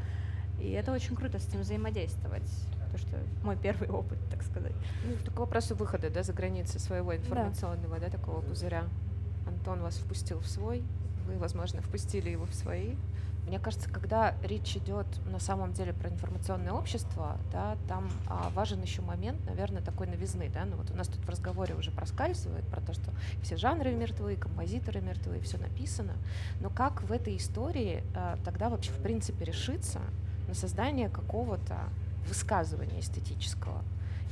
[0.59, 2.49] И это очень круто с этим взаимодействовать.
[2.91, 4.73] То, что мой первый опыт, так сказать.
[5.05, 8.85] Ну, к вопросу выхода, да, за границы своего информационного, да, такого пузыря.
[9.47, 10.83] Антон вас впустил в свой,
[11.27, 12.95] вы, возможно, впустили его в свои.
[13.47, 18.79] Мне кажется, когда речь идет на самом деле про информационное общество, да, там а, важен
[18.81, 20.51] еще момент, наверное, такой новизны.
[20.53, 20.65] Да?
[20.65, 24.35] Ну, вот у нас тут в разговоре уже проскальзывает про то, что все жанры мертвы,
[24.35, 26.13] композиторы мертвы, все написано.
[26.61, 29.99] Но как в этой истории а, тогда вообще в принципе решиться
[30.49, 31.77] на создание какого-то
[32.27, 33.81] высказывания эстетического?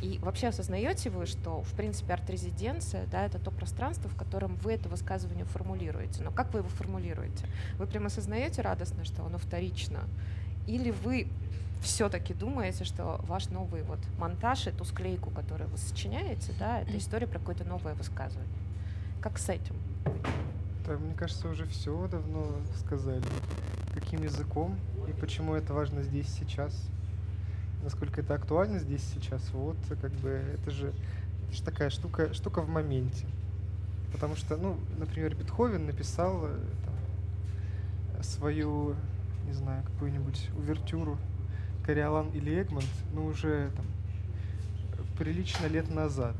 [0.01, 4.73] И вообще осознаете вы, что, в принципе, арт-резиденция, да, это то пространство, в котором вы
[4.73, 6.21] это высказывание формулируете.
[6.23, 7.47] Но как вы его формулируете?
[7.79, 10.01] Вы прямо осознаете радостно, что оно вторично?
[10.67, 11.27] Или вы
[11.81, 17.25] все-таки думаете, что ваш новый вот монтаж, эту склейку, которую вы сочиняете, да, это история
[17.25, 18.47] про какое-то новое высказывание?
[19.19, 19.75] Как с этим?
[20.85, 23.23] Да, мне кажется, уже все давно сказали.
[23.99, 26.73] Каким языком и почему это важно здесь сейчас
[27.83, 30.93] насколько это актуально здесь сейчас, вот как бы это же,
[31.43, 33.25] это же такая штука, штука в моменте.
[34.11, 38.95] Потому что, ну, например, Бетховен написал э, там, свою,
[39.45, 41.17] не знаю, какую-нибудь увертюру
[41.85, 43.85] Кориолан или Эгмонт, ну, уже там,
[45.17, 46.35] прилично лет назад.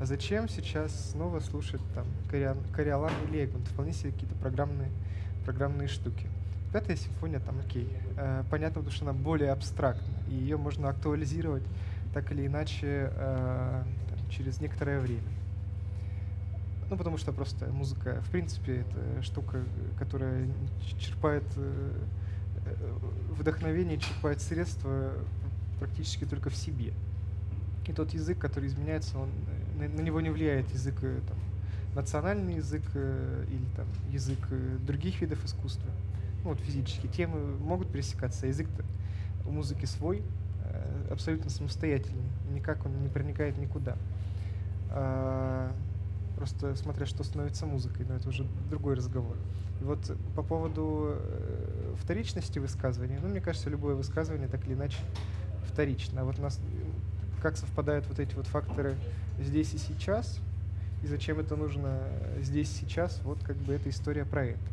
[0.00, 3.66] А зачем сейчас снова слушать там Кориолан или Эгмонт?
[3.68, 4.90] Вполне себе какие-то программные,
[5.44, 6.28] программные штуки.
[6.72, 11.64] Пятая симфония, там, окей, э, понятно, потому что она более абстрактна, и ее можно актуализировать
[12.14, 15.28] так или иначе э, там, через некоторое время.
[16.88, 19.62] Ну, потому что просто музыка, в принципе, это штука,
[19.98, 20.48] которая
[20.98, 21.92] черпает э,
[23.38, 25.12] вдохновение, черпает средства
[25.78, 26.94] практически только в себе.
[27.86, 29.28] И тот язык, который изменяется, он,
[29.76, 31.36] на, него не влияет язык, там,
[31.94, 34.38] национальный язык или там, язык
[34.86, 35.90] других видов искусства
[36.44, 38.46] ну, вот физические темы могут пересекаться.
[38.46, 38.68] Язык
[39.46, 40.22] у музыки свой,
[40.64, 43.96] э, абсолютно самостоятельный, никак он не проникает никуда.
[44.90, 45.72] А,
[46.36, 49.36] просто смотря, что становится музыкой, но это уже другой разговор.
[49.80, 54.98] И вот по поводу э, вторичности высказывания, ну, мне кажется, любое высказывание так или иначе
[55.66, 56.22] вторично.
[56.22, 56.60] А вот у нас
[57.40, 58.96] как совпадают вот эти вот факторы
[59.40, 60.38] здесь и сейчас,
[61.02, 62.00] и зачем это нужно
[62.40, 64.71] здесь сейчас, вот как бы эта история про это.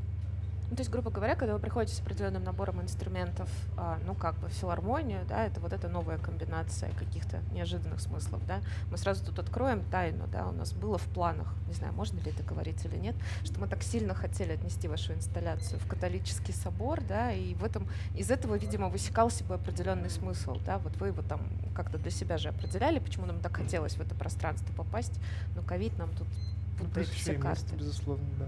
[0.69, 4.37] Ну, то есть, грубо говоря, когда вы приходите с определенным набором инструментов, а, ну, как
[4.37, 8.61] бы в филармонию, да, это вот эта новая комбинация каких-то неожиданных смыслов, да.
[8.91, 12.31] Мы сразу тут откроем тайну, да, у нас было в планах, не знаю, можно ли
[12.31, 17.01] это говорить или нет, что мы так сильно хотели отнести вашу инсталляцию в католический собор,
[17.01, 21.23] да, и в этом, из этого, видимо, высекал себе определенный смысл, да, вот вы его
[21.23, 21.41] там
[21.75, 25.19] как-то для себя же определяли, почему нам так хотелось в это пространство попасть,
[25.55, 26.27] но ковид нам тут
[26.77, 27.63] путает ну, все карты.
[27.63, 28.45] Место, безусловно, да.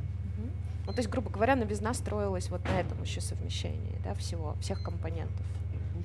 [0.86, 4.82] Ну, то есть, грубо говоря, новизна строилась вот на этом еще совмещении, да, всего, всех
[4.82, 5.46] компонентов.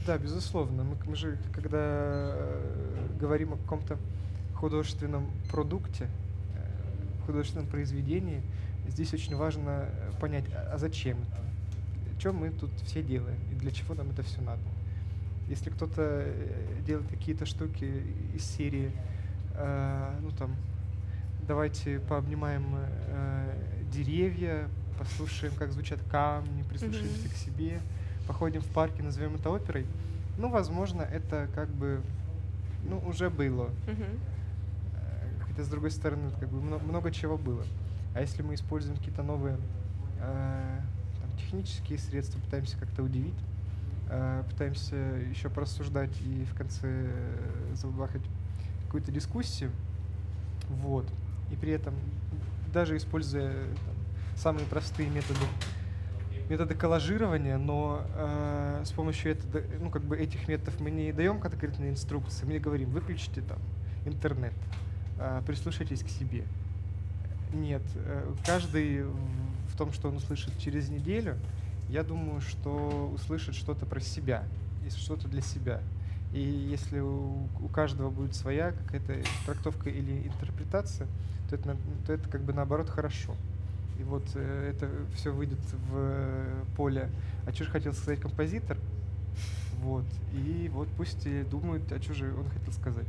[0.07, 0.85] Да, безусловно.
[0.85, 3.99] Мы, мы же, когда э, говорим о каком-то
[4.55, 6.09] художественном продукте,
[6.55, 8.43] э, художественном произведении,
[8.89, 9.89] здесь очень важно
[10.21, 12.21] понять, а, а зачем это?
[12.21, 14.63] Чем мы тут все делаем и для чего нам это все надо?
[15.49, 18.03] Если кто-то э, делает какие-то штуки
[18.35, 18.91] из серии,
[19.55, 20.57] э, ну там,
[21.47, 24.69] давайте пообнимаем э, деревья,
[24.99, 27.33] послушаем, как звучат камни, прислушаемся mm-hmm.
[27.33, 27.81] к себе,
[28.27, 29.87] походим в парке, назовем это оперой.
[30.39, 32.03] Ну, возможно, это как бы,
[32.85, 33.71] ну, уже было.
[33.87, 34.19] Mm-hmm.
[35.49, 37.65] Хотя, с другой стороны, как бы много, много чего было.
[38.15, 39.59] А если мы используем какие-то новые
[40.21, 40.81] э,
[41.21, 43.39] там, технические средства, пытаемся как-то удивить,
[44.09, 48.23] э, пытаемся еще порассуждать и в конце э, забахать
[48.87, 49.71] какую-то дискуссию,
[50.69, 51.07] вот,
[51.51, 51.95] и при этом
[52.77, 53.95] даже используя там,
[54.37, 55.41] самые простые методы
[56.51, 61.41] методы коллажирования, но э, с помощью этого, ну, как бы этих методов мы не даем
[61.41, 63.59] конкретные инструкции, мы не говорим, выключите там
[64.05, 64.53] интернет,
[65.19, 66.45] э, прислушайтесь к себе.
[67.55, 71.37] Нет, э, каждый в том, что он услышит через неделю,
[71.89, 74.45] я думаю, что услышит что-то про себя,
[74.91, 75.81] что-то для себя.
[76.35, 81.09] И если у, у каждого будет своя какая-то трактовка или интерпретация,
[81.49, 83.35] то это, то это как бы наоборот хорошо.
[83.99, 85.59] И вот э, это все выйдет
[85.91, 87.11] в э, поле.
[87.47, 88.77] А что же хотел сказать композитор?
[89.81, 90.05] Вот.
[90.33, 93.07] И вот пусть думают, а что же он хотел сказать.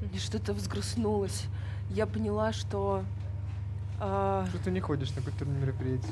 [0.00, 1.46] Мне что-то взгрустнулось.
[1.90, 3.04] Я поняла, что
[4.00, 4.46] а...
[4.48, 6.08] Что ты не ходишь на культурные мероприятия?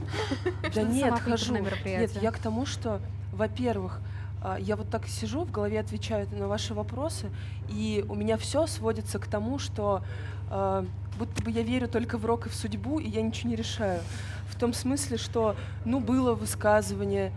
[0.74, 1.56] Да нет, хожу.
[1.84, 3.00] Нет, я к тому, что,
[3.32, 4.00] во-первых,
[4.42, 7.30] а, я вот так сижу, в голове отвечаю на ваши вопросы,
[7.68, 10.02] и у меня все сводится к тому, что
[10.50, 10.84] э,
[11.18, 14.00] будто бы я верю только в рок и в судьбу, и я ничего не решаю.
[14.48, 17.32] В том смысле, что, ну, было высказывание,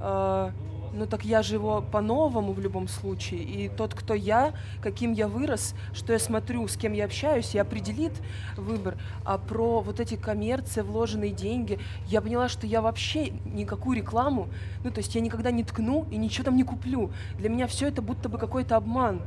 [0.00, 0.50] э,
[0.92, 3.42] ну так я же его по-новому в любом случае.
[3.42, 7.58] И тот, кто я, каким я вырос, что я смотрю, с кем я общаюсь, и
[7.58, 8.12] определит
[8.56, 8.96] выбор.
[9.24, 14.48] А про вот эти коммерции, вложенные деньги, я поняла, что я вообще никакую рекламу,
[14.84, 17.10] ну то есть я никогда не ткну и ничего там не куплю.
[17.38, 19.22] Для меня все это будто бы какой-то обман.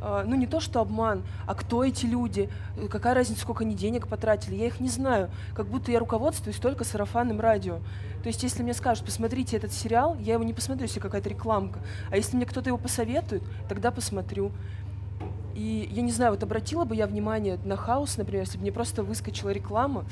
[0.00, 3.74] А, ну не то, что обман, а кто эти люди, э, какая разница, сколько они
[3.74, 7.78] денег потратили, я их не знаю, как будто я руководствуюсь только сарафанным радио.
[8.22, 11.80] То есть если мне скажут, посмотрите этот сериал, я его не посмотрю, если какая-то рекламка,
[12.10, 14.52] а если мне кто-то его посоветует, тогда посмотрю.
[15.54, 18.72] И я не знаю, вот обратила бы я внимание на хаос, например, если бы мне
[18.72, 20.06] просто выскочила реклама,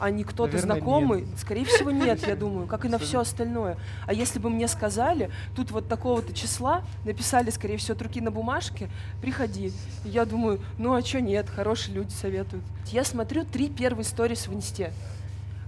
[0.00, 1.38] а не кто-то знакомый, нет.
[1.38, 3.76] скорее всего, нет, я думаю, как и на все остальное.
[4.06, 8.30] А если бы мне сказали, тут вот такого-то числа, написали, скорее всего, от руки на
[8.30, 8.88] бумажке,
[9.20, 9.72] приходи.
[10.04, 12.64] И я думаю, ну а что нет, хорошие люди советуют.
[12.86, 14.92] Я смотрю три первые сторис в инсте.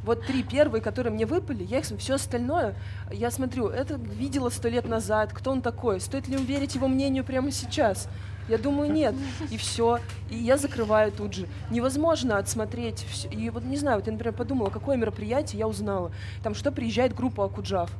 [0.05, 2.75] Вот три первые, которые мне выпали, я их все остальное,
[3.13, 7.23] я смотрю, это видела сто лет назад, кто он такой, стоит ли верить его мнению
[7.23, 8.09] прямо сейчас.
[8.53, 9.15] Я думаю, нет.
[9.51, 9.99] И все.
[10.29, 11.49] И я закрываю тут же.
[11.71, 13.27] Невозможно отсмотреть все.
[13.29, 16.13] И вот не знаю, вот я, например, подумала, какое мероприятие я узнала.
[16.43, 17.91] Там что приезжает группа Акуджав.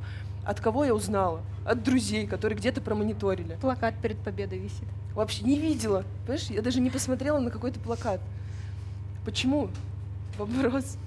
[0.45, 1.41] От кого я узнала?
[1.65, 3.57] От друзей, которые где-то промониторили.
[3.61, 4.87] Плакат перед победой висит.
[5.15, 6.03] Вообще не видела.
[6.27, 8.21] Понимаешь, я даже не посмотрела на какой-то плакат.
[9.25, 9.69] Почему?
[10.37, 10.97] Вопрос.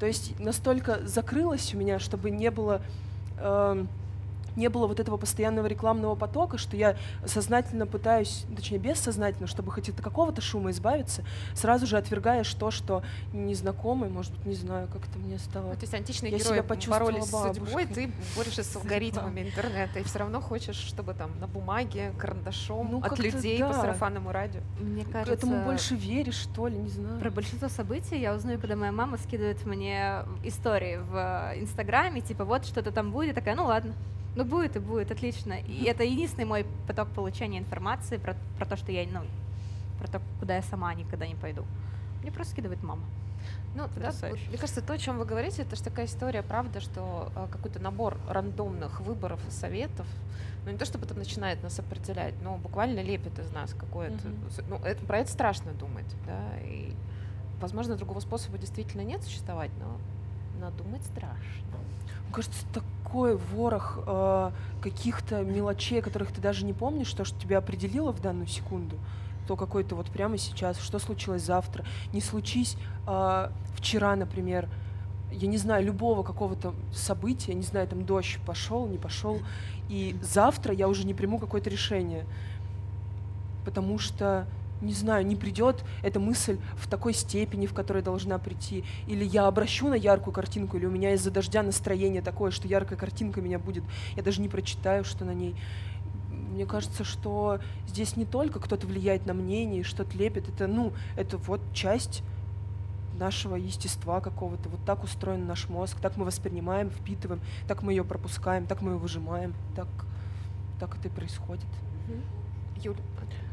[0.00, 2.82] То есть настолько закрылось у меня, чтобы не было...
[3.38, 3.86] Э,
[4.56, 9.88] не было вот этого постоянного рекламного потока, что я сознательно пытаюсь, точнее бессознательно, чтобы хоть
[9.88, 15.08] от какого-то шума избавиться, сразу же отвергаешь то, что незнакомый, может быть, не знаю, как
[15.08, 15.68] это мне стало.
[15.68, 20.02] Ну, то есть античные я герои боролись с судьбой, ты борешься с алгоритмами интернета, и
[20.02, 23.68] все равно хочешь, чтобы там на бумаге, карандашом, ну, от людей да.
[23.68, 24.60] по сарафанному радио.
[24.80, 25.32] Мне кажется...
[25.32, 27.18] Этому больше веришь, что ли, не знаю.
[27.20, 32.66] Про большинство событий я узнаю, когда моя мама скидывает мне истории в Инстаграме, типа вот
[32.66, 33.94] что-то там будет, такая, ну ладно.
[34.34, 35.54] Ну, будет и будет, отлично.
[35.54, 39.20] И это единственный мой поток получения информации про, про то, что я, ну,
[39.98, 41.64] про то, куда я сама никогда не пойду.
[42.22, 43.02] Мне просто скидывает мама.
[43.74, 47.32] Ну, да, мне кажется, то, о чем вы говорите, это же такая история, правда, что
[47.34, 50.06] э, какой-то набор рандомных выборов и советов,
[50.64, 54.28] ну не то, чтобы это начинает нас определять, но буквально лепит из нас какое-то.
[54.28, 54.64] Mm-hmm.
[54.68, 56.92] Ну, это, про это страшно думать, да, и,
[57.60, 59.98] возможно, другого способа действительно нет существовать, но
[60.60, 61.78] надумать страшно.
[62.32, 67.58] Кажется, так такой ворох э, каких-то мелочей, которых ты даже не помнишь, то, что тебя
[67.58, 68.96] определило в данную секунду,
[69.46, 74.66] то какой-то вот прямо сейчас, что случилось завтра, не случись э, вчера, например,
[75.30, 79.40] я не знаю, любого какого-то события, не знаю, там дождь пошел, не пошел,
[79.90, 82.24] и завтра я уже не приму какое-то решение,
[83.66, 84.46] потому что
[84.82, 88.84] не знаю, не придет эта мысль в такой степени, в которой должна прийти.
[89.06, 92.98] Или я обращу на яркую картинку, или у меня из-за дождя настроение такое, что яркая
[92.98, 93.84] картинка меня будет.
[94.16, 95.54] Я даже не прочитаю, что на ней.
[96.30, 100.48] Мне кажется, что здесь не только кто-то влияет на мнение, что-то лепит.
[100.48, 102.22] Это, ну, это вот часть
[103.18, 104.68] нашего естества какого-то.
[104.68, 108.92] Вот так устроен наш мозг, так мы воспринимаем, впитываем, так мы ее пропускаем, так мы
[108.92, 109.88] ее выжимаем, так,
[110.80, 111.68] так это и происходит.
[112.82, 112.96] Юль,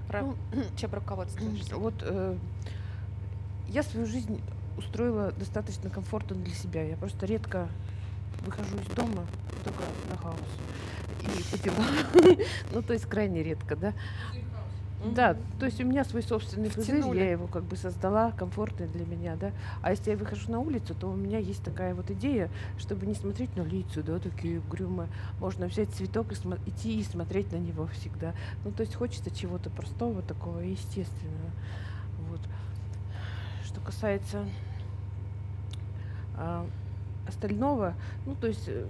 [0.09, 0.35] про ну,
[0.75, 1.45] чем руководство?
[1.77, 2.35] Вот э,
[3.69, 4.41] я свою жизнь
[4.77, 6.83] устроила достаточно комфортно для себя.
[6.83, 7.69] Я просто редко
[8.45, 9.25] выхожу из дома
[9.63, 10.39] только на хаос
[11.21, 12.37] и по делам.
[12.73, 13.93] ну, то есть крайне редко, да.
[14.99, 15.13] Mm-hmm.
[15.13, 19.05] Да, то есть у меня свой собственный пузырь, я его как бы создала, комфортный для
[19.05, 19.51] меня, да.
[19.81, 23.13] А если я выхожу на улицу, то у меня есть такая вот идея, чтобы не
[23.13, 25.07] смотреть на лица, да, такие угрюмые.
[25.39, 28.33] Можно взять цветок и смо- идти и смотреть на него всегда.
[28.65, 31.51] Ну, то есть хочется чего-то простого, такого естественного.
[32.29, 32.41] Вот.
[33.65, 34.45] Что касается
[36.35, 36.67] а,
[37.25, 37.93] остального,
[38.25, 38.85] ну, то есть э,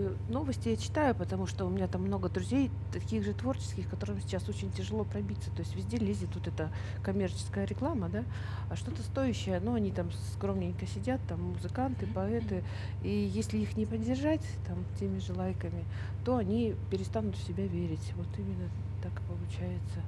[0.00, 4.20] бы новости я читаю, потому что у меня там много друзей, таких же творческих, которым
[4.20, 5.50] сейчас очень тяжело пробиться.
[5.50, 6.70] То есть везде лезет тут эта
[7.02, 8.24] коммерческая реклама, да,
[8.68, 12.64] а что-то стоящее, ну, они там скромненько сидят, там музыканты, поэты,
[13.02, 15.84] и если их не поддержать там теми же лайками,
[16.24, 18.12] то они перестанут в себя верить.
[18.16, 18.68] Вот именно
[19.02, 20.00] так и получается.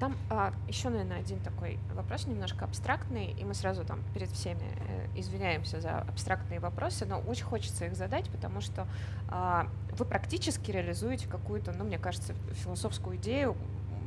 [0.00, 4.66] Там а, еще, наверное, один такой вопрос немножко абстрактный, и мы сразу там перед всеми
[4.88, 8.86] э, извиняемся за абстрактные вопросы, но очень хочется их задать, потому что
[9.28, 13.56] а, вы практически реализуете какую-то, ну, мне кажется, философскую идею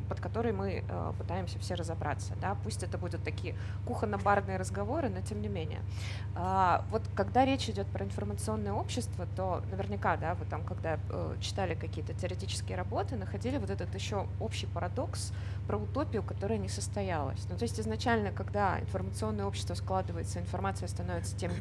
[0.08, 2.34] под которой мы э, пытаемся все разобраться.
[2.42, 2.56] Да?
[2.64, 5.80] Пусть это будут такие кухонно-барные разговоры, но тем не менее.
[6.36, 11.36] А, вот когда речь идет про информационное общество, то наверняка, да, вы там, когда э,
[11.42, 15.34] читали какие-то теоретические работы, находили вот этот еще общий парадокс
[15.68, 17.46] про утопию, которая не состоялась.
[17.50, 21.52] Ну, то есть изначально, когда информационное общество складывается, информация становится тем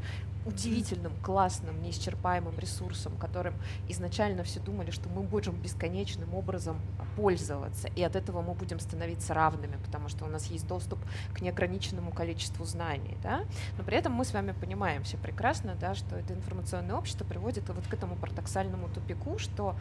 [0.46, 3.54] удивительным, классным, неисчерпаемым ресурсом, которым
[3.88, 6.80] изначально все думали, что мы будем бесконечным образом
[7.16, 10.98] пользоваться, и от этого мы будем становиться равными, потому что у нас есть доступ
[11.34, 13.44] к неограниченному количеству знаний, да?
[13.78, 17.68] но при этом мы с вами понимаем все прекрасно, да, что это информационное общество приводит
[17.68, 19.76] вот к этому парадоксальному тупику, что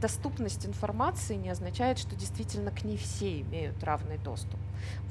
[0.00, 4.58] доступность информации не означает, что действительно к ней все имеют равный доступ.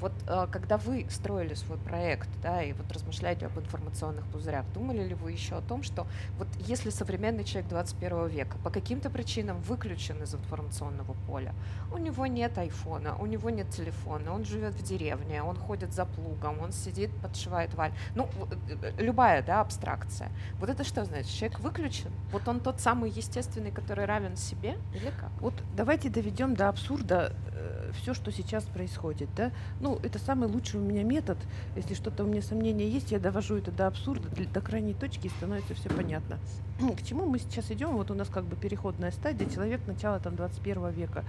[0.00, 5.02] Вот э, когда вы строили свой проект, да, и вот размышляете об информационных пузырях, думали
[5.04, 6.06] ли вы еще о том, что
[6.38, 11.54] вот если современный человек 21 века по каким-то причинам выключен из информационного поля,
[11.92, 16.06] у него нет айфона, у него нет телефона, он живет в деревне, он ходит за
[16.06, 18.28] плугом, он сидит, подшивает валь, ну,
[18.68, 20.30] э, э, любая, да, абстракция.
[20.58, 21.30] Вот это что значит?
[21.30, 22.10] Человек выключен?
[22.32, 25.30] Вот он тот самый естественный, который равен себе или как?
[25.40, 29.50] Вот давайте доведем до абсурда э, все, что сейчас происходит, да?
[29.80, 31.38] Ну, это самый лучший у меня метод.
[31.76, 35.30] Если что-то у меня сомнения есть, я довожу это до абсурда, до крайней точки, и
[35.30, 36.38] становится все понятно.
[36.96, 37.96] К чему мы сейчас идем?
[37.96, 41.24] Вот у нас как бы переходная стадия, человек начала там 21 века.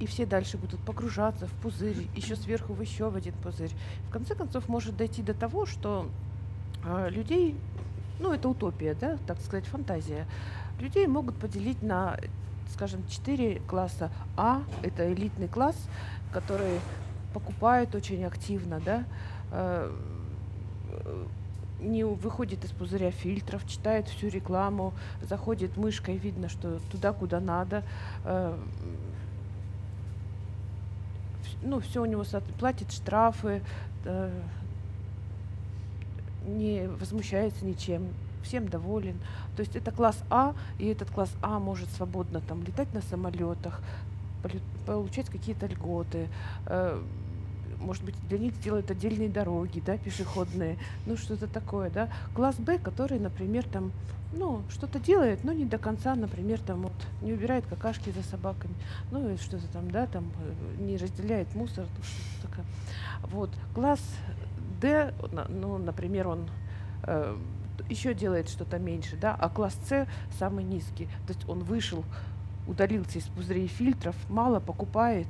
[0.00, 3.70] И все дальше будут погружаться в пузырь, еще сверху в еще в один пузырь.
[4.08, 6.08] В конце концов, может дойти до того, что
[6.84, 7.54] э, людей,
[8.18, 10.26] ну, это утопия, да, так сказать, фантазия,
[10.82, 12.16] людей могут поделить на
[12.72, 14.10] скажем, четыре класса.
[14.36, 15.76] А, это элитный класс,
[16.32, 16.80] который
[17.34, 19.04] покупает очень активно, да,
[19.50, 19.92] э,
[21.80, 24.92] не выходит из пузыря фильтров, читает всю рекламу,
[25.22, 27.82] заходит мышкой, видно, что туда, куда надо.
[28.24, 28.56] Э,
[31.62, 32.24] ну, все у него
[32.58, 33.62] платит штрафы,
[34.04, 34.42] э,
[36.46, 38.08] не возмущается ничем,
[38.42, 39.18] всем доволен.
[39.56, 43.80] То есть это класс А, и этот класс А может свободно там летать на самолетах,
[44.86, 46.28] получать какие-то льготы,
[47.82, 52.08] может быть, для них делают отдельные дороги, да, пешеходные, ну, что-то такое, да.
[52.34, 53.92] Класс Б, который, например, там,
[54.32, 58.74] ну, что-то делает, но не до конца, например, там вот не убирает какашки за собаками,
[59.10, 62.64] ну, и что-то там, да, там э, не разделяет мусор, что-то такое.
[63.22, 63.50] Вот.
[63.74, 64.00] Класс
[64.80, 65.12] Д,
[65.48, 66.48] ну, например, он
[67.04, 67.36] э,
[67.92, 70.06] еще делает что-то меньше, да, а класс С
[70.38, 72.04] самый низкий, то есть он вышел
[72.66, 75.26] удалился из пузырей фильтров, мало покупает,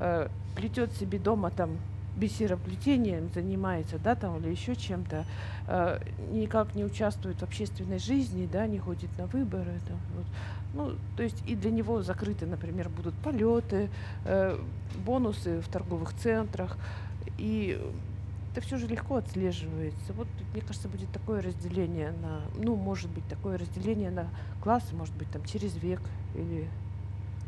[0.00, 1.76] э, плетет себе дома там
[2.16, 5.24] бисероплетением занимается, да, там или еще чем-то,
[5.66, 10.26] э, никак не участвует в общественной жизни, да, не ходит на выборы, там, вот.
[10.74, 13.88] ну, то есть и для него закрыты, например, будут полеты,
[14.24, 14.56] э,
[15.04, 16.76] бонусы в торговых центрах,
[17.36, 17.80] и
[18.54, 20.12] это все же легко отслеживается.
[20.12, 24.28] Вот, мне кажется, будет такое разделение на, ну, может быть, такое разделение на
[24.62, 26.00] классы, может быть, там через век
[26.36, 26.68] или...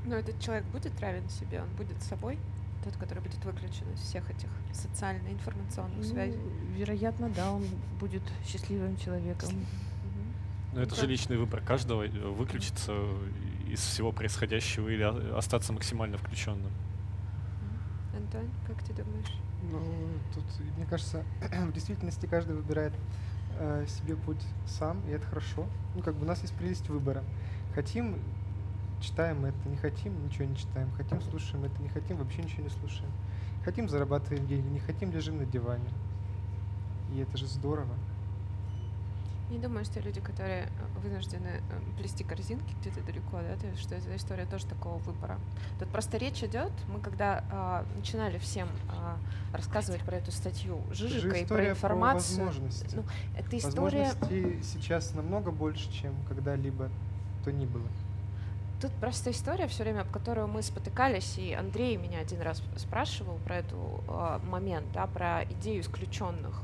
[0.05, 2.39] Но этот человек будет равен себе, он будет собой,
[2.83, 6.41] тот, который будет выключен из всех этих социально-информационных ну, связей?
[6.77, 7.65] Вероятно, да, он
[8.01, 9.51] будет счастливым человеком.
[10.73, 12.93] Но это же личный выбор каждого э, выключиться
[13.69, 15.03] из всего происходящего или
[15.37, 16.73] остаться максимально включенным.
[18.13, 19.46] Антон, как ты думаешь?
[19.71, 19.81] Ну,
[20.35, 20.45] тут,
[20.77, 21.25] мне кажется,
[21.69, 22.93] в действительности каждый выбирает
[23.59, 25.67] э, себе путь сам, и это хорошо.
[25.95, 27.25] Ну, как бы у нас есть прелесть выбора.
[27.75, 28.19] Хотим,
[29.01, 30.91] читаем это, не хотим, ничего не читаем.
[30.93, 33.11] Хотим, слушаем это, не хотим, вообще ничего не слушаем.
[33.65, 35.89] Хотим, зарабатываем деньги, не хотим, лежим на диване.
[37.15, 37.95] И это же здорово.
[39.51, 43.81] Не думаю, что люди, которые э, вынуждены э, плести корзинки где-то далеко, да, то есть,
[43.81, 45.39] что эта история тоже такого выбора.
[45.79, 49.19] Тут просто речь идет, мы когда а, начинали всем а,
[49.53, 52.39] рассказывать про эту статью Жижика и про информацию.
[52.39, 52.97] Про возможности.
[52.97, 53.05] Ну,
[53.39, 54.13] это история...
[54.21, 56.91] Возможностей сейчас намного больше, чем когда-либо
[57.45, 57.87] то ни было.
[58.81, 63.39] Тут просто история все время, об которую мы спотыкались, и Андрей меня один раз спрашивал
[63.45, 66.61] про эту э, момент, да, про идею исключенных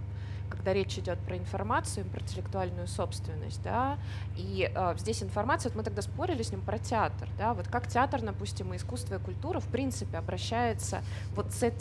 [0.53, 3.99] когда речь идет про информацию, про интеллектуальную собственность, да,
[4.37, 7.88] и э, здесь информация, вот мы тогда спорили с ним про театр, да, вот как
[7.88, 11.03] театр, допустим, и искусство и культура, в принципе, обращается
[11.35, 11.73] вот с, э,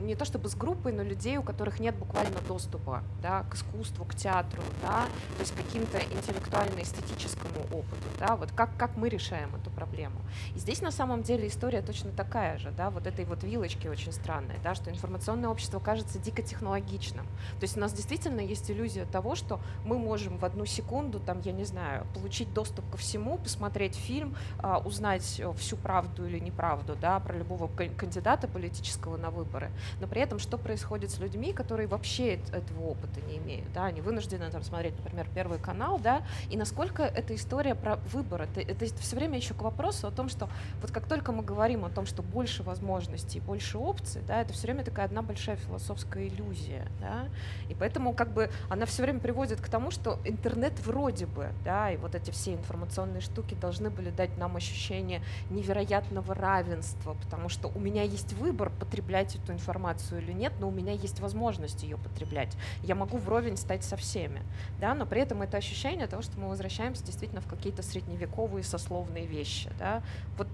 [0.00, 4.04] не то чтобы с группой, но людей, у которых нет буквально доступа, да, к искусству,
[4.04, 9.70] к театру, да, то есть каким-то интеллектуально-эстетическому опыту, да, вот как, как мы решаем эту
[9.70, 10.20] проблему.
[10.54, 14.12] И здесь на самом деле история точно такая же, да, вот этой вот вилочки очень
[14.12, 17.26] странной, да, что информационное общество кажется дико технологичным,
[17.58, 21.20] то есть у нас действительно действительно есть иллюзия того, что мы можем в одну секунду,
[21.20, 26.26] там, я не знаю, получить доступ ко всему, посмотреть фильм, а, узнать э, всю правду
[26.26, 29.70] или неправду, да, про любого кандидата политического на выборы.
[30.00, 34.02] Но при этом что происходит с людьми, которые вообще этого опыта не имеют, да, они
[34.02, 38.84] вынуждены там смотреть, например, Первый канал, да, и насколько эта история про выбор, это, это
[38.96, 40.50] все время еще к вопросу о том, что
[40.82, 44.66] вот как только мы говорим о том, что больше возможностей, больше опций, да, это все
[44.66, 47.28] время такая одна большая философская иллюзия, да,
[47.70, 51.90] и поэтому как бы она все время приводит к тому, что интернет вроде бы, да,
[51.90, 57.68] и вот эти все информационные штуки должны были дать нам ощущение невероятного равенства, потому что
[57.68, 61.96] у меня есть выбор потреблять эту информацию или нет, но у меня есть возможность ее
[61.96, 62.56] потреблять.
[62.82, 64.42] Я могу вровень стать со всеми,
[64.80, 69.26] да, но при этом это ощущение того, что мы возвращаемся действительно в какие-то средневековые сословные
[69.26, 70.02] вещи, да.
[70.36, 70.48] Вот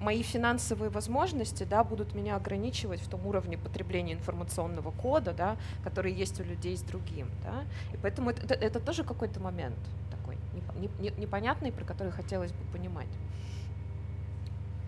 [0.00, 6.12] мои финансовые возможности да, будут меня ограничивать в том уровне потребления информационного кода, да, который
[6.12, 7.28] есть у людей с другим.
[7.44, 7.64] Да?
[7.94, 9.76] И поэтому это, это, это тоже какой-то момент
[10.10, 10.36] такой
[11.16, 13.08] непонятный, про который хотелось бы понимать.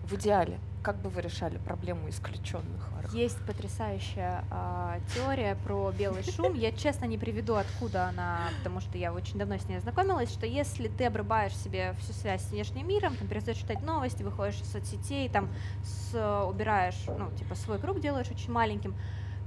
[0.09, 2.89] В идеале как бы вы решали проблему исключенных?
[3.13, 6.55] Есть потрясающая э, теория про белый шум.
[6.55, 10.47] Я честно не приведу, откуда она, потому что я очень давно с ней ознакомилась, что
[10.47, 14.71] если ты обрубаешь себе всю связь с внешним миром, там перестаешь читать новости, выходишь из
[14.71, 15.49] соцсетей, там
[15.83, 18.95] с, убираешь, ну, типа свой круг делаешь очень маленьким,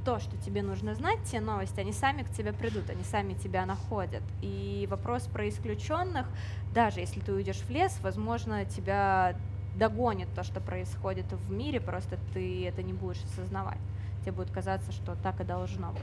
[0.04, 3.66] то, что тебе нужно знать, те новости, они сами к тебе придут, они сами тебя
[3.66, 4.22] находят.
[4.42, 6.26] И вопрос про исключенных,
[6.74, 9.36] даже если ты уйдешь в лес, возможно, тебя
[9.76, 13.78] догонит то, что происходит в мире, просто ты это не будешь осознавать.
[14.22, 16.02] Тебе будет казаться, что так и должно быть.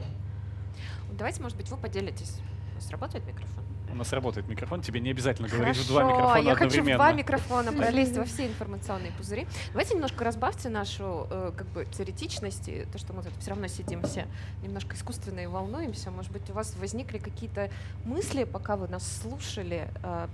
[1.12, 2.38] Давайте, может быть, вы поделитесь.
[2.72, 3.64] У нас работает микрофон?
[3.92, 7.12] У нас работает микрофон, тебе не обязательно говорить в два микрофона я хочу в два
[7.12, 9.46] микрофона пролезть во все информационные пузыри.
[9.72, 13.66] Давайте немножко разбавьте нашу э, как бы теоретичность, и то, что мы тут все равно
[13.66, 14.26] сидим все
[14.62, 16.10] немножко искусственно и волнуемся.
[16.10, 17.70] Может быть, у вас возникли какие-то
[18.04, 20.28] мысли, пока вы нас слушали, э,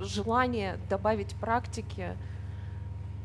[0.00, 2.16] желание добавить практики,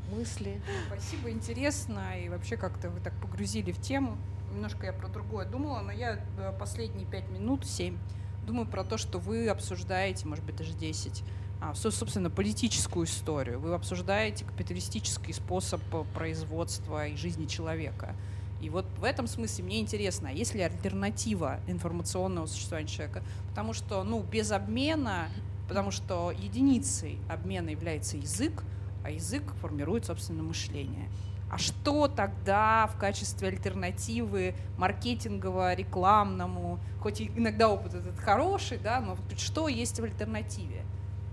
[0.09, 0.61] мысли.
[0.87, 2.19] Спасибо, интересно.
[2.23, 4.17] И вообще как-то вы так погрузили в тему.
[4.53, 7.97] Немножко я про другое думала, но я э, последние пять минут, семь,
[8.45, 11.23] думаю про то, что вы обсуждаете, может быть, даже десять,
[11.61, 13.59] а, собственно, политическую историю.
[13.59, 18.15] Вы обсуждаете капиталистический способ э, производства и жизни человека.
[18.61, 23.23] И вот в этом смысле мне интересно, а есть ли альтернатива информационного существования человека?
[23.49, 25.27] Потому что, ну, без обмена,
[25.67, 28.63] потому что единицей обмена является язык,
[29.05, 31.09] а язык формирует, собственно, мышление.
[31.51, 39.67] А что тогда в качестве альтернативы маркетингово-рекламному, хоть иногда опыт этот хороший, да, но что
[39.67, 40.83] есть в альтернативе?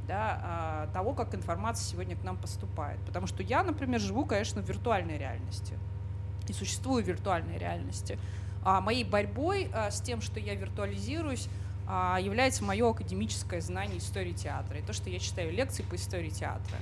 [0.07, 2.99] да, а, того, как информация сегодня к нам поступает.
[3.07, 5.79] Потому что я, например, живу, конечно, в виртуальной реальности
[6.49, 8.19] и существую в виртуальной реальности.
[8.65, 11.49] А моей борьбой а, с тем, что я виртуализируюсь,
[11.87, 16.31] а, является мое академическое знание истории театра и то, что я читаю лекции по истории
[16.31, 16.77] театра.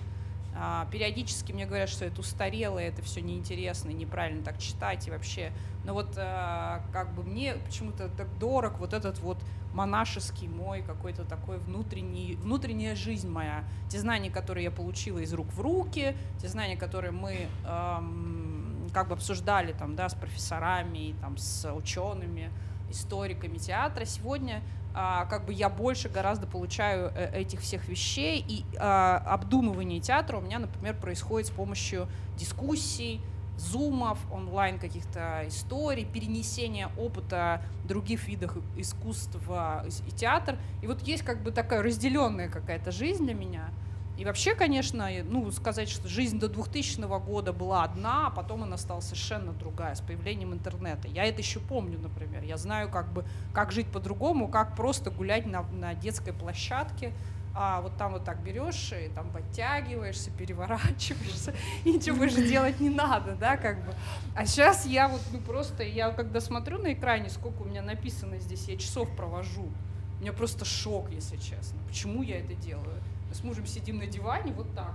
[0.55, 5.53] А, периодически мне говорят, что это устарело, это все неинтересно, неправильно так читать и вообще.
[5.85, 9.39] Но вот а, как бы мне почему-то так дорог вот этот вот
[9.73, 13.65] монашеский мой какой-то такой внутренний, внутренняя жизнь моя.
[13.89, 19.09] Те знания, которые я получила из рук в руки, те знания, которые мы эм, как
[19.09, 22.51] бы обсуждали там, да, с профессорами, там, с учеными,
[22.91, 24.63] историками театра, сегодня
[24.95, 30.39] а, как бы я больше гораздо получаю э, этих всех вещей, и а, обдумывание театра
[30.39, 33.21] у меня, например, происходит с помощью дискуссий,
[33.57, 40.59] зумов, онлайн каких-то историй, перенесения опыта других видов искусства и театр.
[40.83, 43.69] И вот есть как бы такая разделенная какая-то жизнь для меня—
[44.21, 48.77] и вообще, конечно, ну, сказать, что жизнь до 2000 года была одна, а потом она
[48.77, 51.09] стала совершенно другая с появлением интернета.
[51.09, 52.43] Я это еще помню, например.
[52.43, 57.15] Я знаю, как, бы, как жить по-другому, как просто гулять на, на детской площадке,
[57.55, 61.55] а вот там вот так берешь и там подтягиваешься, переворачиваешься,
[61.87, 63.95] и ничего больше делать не надо, да, как бы.
[64.37, 68.39] А сейчас я вот, ну просто, я когда смотрю на экране, сколько у меня написано
[68.39, 69.73] здесь, я часов провожу,
[70.19, 71.81] у меня просто шок, если честно.
[71.89, 73.03] Почему я это делаю?
[73.33, 74.95] С мужем сидим на диване вот так,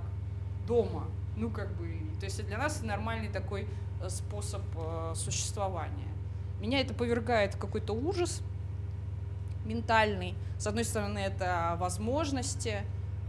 [0.68, 1.06] дома.
[1.38, 3.68] Ну, как бы, то есть для нас нормальный такой
[4.02, 6.08] э, способ э, существования.
[6.60, 8.42] Меня это повергает в какой-то ужас
[9.66, 10.36] ментальный.
[10.58, 12.84] С одной стороны, это возможности,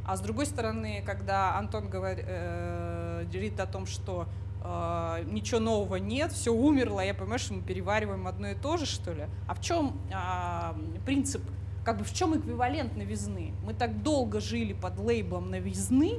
[0.04, 3.26] а с другой стороны, когда Антон говорит, э,
[3.58, 4.28] о том, что
[4.62, 8.86] э, ничего нового нет, все умерло, я понимаю, что мы перевариваем одно и то же,
[8.86, 9.26] что ли.
[9.48, 11.42] А в чем э, принцип
[11.86, 13.54] как бы в чем эквивалент новизны?
[13.62, 16.18] Мы так долго жили под лейблом новизны,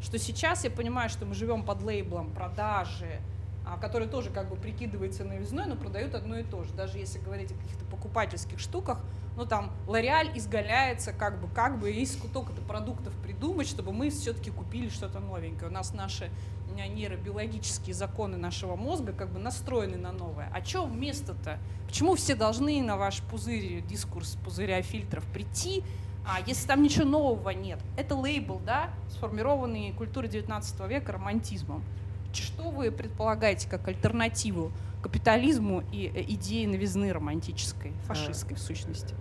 [0.00, 3.20] что сейчас я понимаю, что мы живем под лейблом продажи,
[3.66, 6.72] а, который тоже как бы прикидывается новизной, но продают одно и то же.
[6.72, 8.98] Даже если говорить о каких-то покупательских штуках,
[9.36, 14.50] ну там L'Oreal изгаляется как бы, как бы из сколько-то продуктов придумать, чтобы мы все-таки
[14.50, 15.70] купили что-то новенькое.
[15.70, 16.30] У нас наши
[16.74, 20.50] нейробиологические законы нашего мозга как бы настроены на новое.
[20.54, 21.58] А что вместо-то?
[21.86, 25.84] Почему все должны на ваш пузырь, дискурс пузыря фильтров прийти,
[26.26, 27.78] а если там ничего нового нет?
[27.96, 31.84] Это лейбл, да, сформированный культурой 19 века романтизмом.
[32.32, 34.72] Что вы предполагаете как альтернативу
[35.02, 39.14] капитализму и э, идее новизны романтической, фашистской в сущности?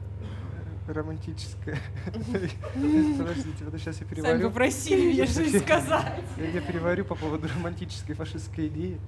[0.87, 1.77] Романтическое.
[2.05, 4.33] Подождите, вот сейчас я переварю.
[4.33, 6.23] Сами попросили меня что сказать.
[6.37, 8.99] Я переварю по поводу романтической фашистской идеи.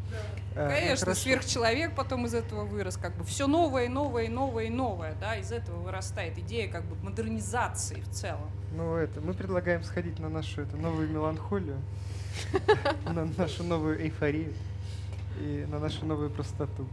[0.56, 5.36] А, Конечно, сверхчеловек потом из этого вырос, как бы все новое, новое, новое, новое, да,
[5.36, 8.50] из этого вырастает идея как бы модернизации в целом.
[8.76, 11.78] Ну это, мы предлагаем сходить на нашу эту новую меланхолию,
[13.06, 14.54] на нашу новую эйфорию
[15.40, 16.88] и на нашу новую простоту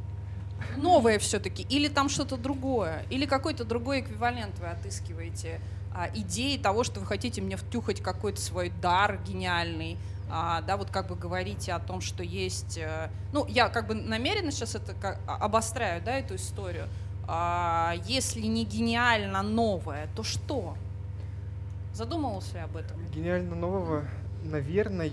[0.76, 5.60] новое все-таки, или там что-то другое, или какой-то другой эквивалент вы отыскиваете
[5.94, 9.96] а, идеи того, что вы хотите мне втюхать какой-то свой дар гениальный,
[10.30, 13.94] а, да, вот как бы говорите о том, что есть, а, ну, я как бы
[13.94, 14.94] намеренно сейчас это
[15.26, 16.86] а, обостряю, да, эту историю.
[17.28, 20.74] А, если не гениально новое, то что?
[21.92, 22.96] Задумывался ли об этом?
[23.14, 24.04] Гениально нового,
[24.42, 25.10] наверное,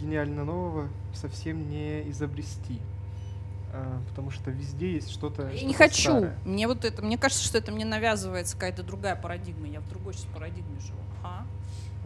[0.00, 2.80] гениально нового совсем не изобрести.
[3.76, 5.48] А, потому что везде есть что-то.
[5.48, 6.02] Я что не хочу.
[6.02, 6.38] Старое.
[6.44, 9.66] Мне вот это, мне кажется, что это мне навязывается какая-то другая парадигма.
[9.66, 11.00] Я в другой сейчас парадигме живу.
[11.24, 11.44] Ага.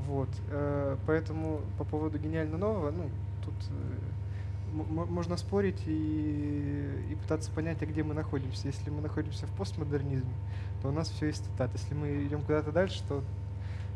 [0.06, 3.10] Вот, э, поэтому по поводу гениально нового, ну
[3.44, 8.68] тут э, можно спорить и, и пытаться понять, а где мы находимся.
[8.68, 10.32] Если мы находимся в постмодернизме,
[10.80, 11.70] то у нас все есть стат.
[11.74, 13.22] Если мы идем куда-то дальше, то,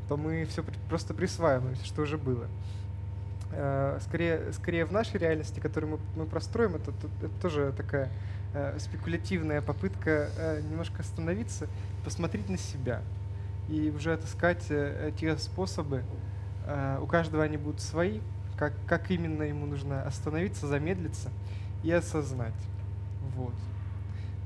[0.08, 2.46] то мы все просто присваиваем, что уже было.
[3.54, 8.10] Э, скорее, скорее в нашей реальности, которую мы, мы простроим, это, это, тоже такая
[8.54, 11.68] э, спекулятивная попытка э, немножко остановиться,
[12.02, 13.02] посмотреть на себя
[13.68, 16.02] и уже отыскать э, те способы.
[16.66, 18.20] Э, у каждого они будут свои,
[18.56, 21.28] как, как именно ему нужно остановиться, замедлиться
[21.82, 22.54] и осознать.
[23.36, 23.54] Вот.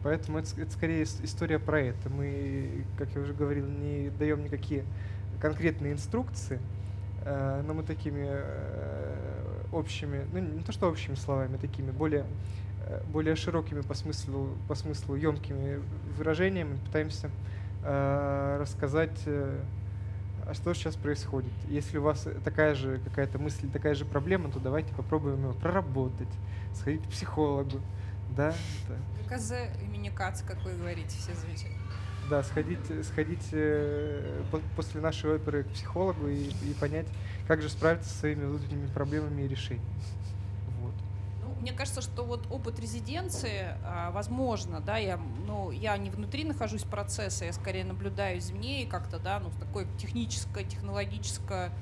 [0.02, 2.10] Поэтому это, это скорее история про это.
[2.10, 4.84] Мы, как я уже говорил, не даем никакие
[5.40, 6.75] конкретные инструкции, Э,
[7.66, 12.24] но мы такими э, общими, ну не то что общими словами, такими более,
[12.86, 15.80] э, более широкими по смыслу, по смыслу емкими
[16.16, 17.30] выражениями пытаемся
[17.82, 21.52] рассказать, а что сейчас происходит.
[21.68, 26.28] Если у вас такая же какая-то мысль, такая же проблема, то давайте попробуем его проработать,
[26.74, 27.80] сходить к психологу.
[28.36, 28.54] Да,
[28.84, 29.36] это...
[29.36, 29.52] КЗ
[29.82, 31.85] имени Кац, как вы говорите, все замечательно
[32.28, 34.42] да, сходить, сходить э,
[34.74, 37.06] после нашей оперы к психологу и, и понять,
[37.46, 39.88] как же справиться со своими внутренними проблемами и решениями.
[40.80, 40.94] Вот.
[41.42, 46.44] Ну, мне кажется, что вот опыт резиденции, а, возможно, да, я, ну, я не внутри
[46.44, 51.72] нахожусь процесса, я скорее наблюдаю извне и как-то, да, ну, такой техническое, технологическое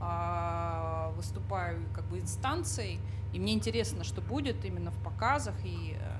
[0.00, 3.00] а, выступаю как бы инстанцией,
[3.32, 6.19] и мне интересно, что будет именно в показах и э,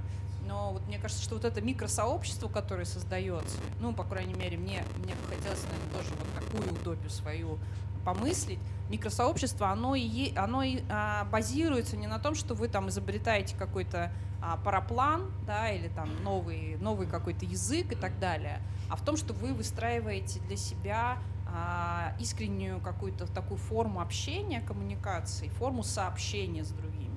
[0.50, 4.82] но вот мне кажется, что вот это микросообщество, которое создается, ну, по крайней мере, мне,
[4.96, 7.58] мне бы хотелось, наверное, тоже вот такую утопию свою
[8.04, 13.54] помыслить, микросообщество, оно, и, оно и, а, базируется не на том, что вы там изобретаете
[13.54, 19.04] какой-то а, параплан, да, или там новый, новый какой-то язык и так далее, а в
[19.04, 26.64] том, что вы выстраиваете для себя а, искреннюю какую-то такую форму общения, коммуникации, форму сообщения
[26.64, 27.09] с другими.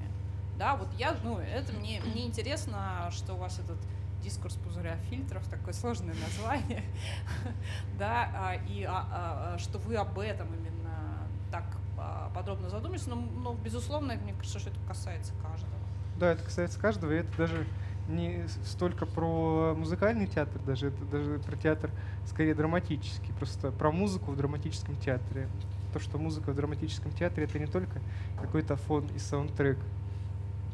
[0.57, 3.77] Да, вот я, ну, это мне, мне интересно, что у вас этот
[4.21, 6.83] дискурс пузыря фильтров, такое сложное название,
[7.99, 11.65] да, а, и а, а, что вы об этом именно так
[12.33, 15.73] подробно задумались, но, но, безусловно, мне кажется, что это касается каждого.
[16.17, 17.65] Да, это касается каждого, и это даже
[18.07, 21.91] не столько про музыкальный театр, даже это даже про театр
[22.25, 25.47] скорее драматический, просто про музыку в драматическом театре.
[25.93, 28.01] То, что музыка в драматическом театре это не только
[28.41, 29.77] какой-то фон и саундтрек,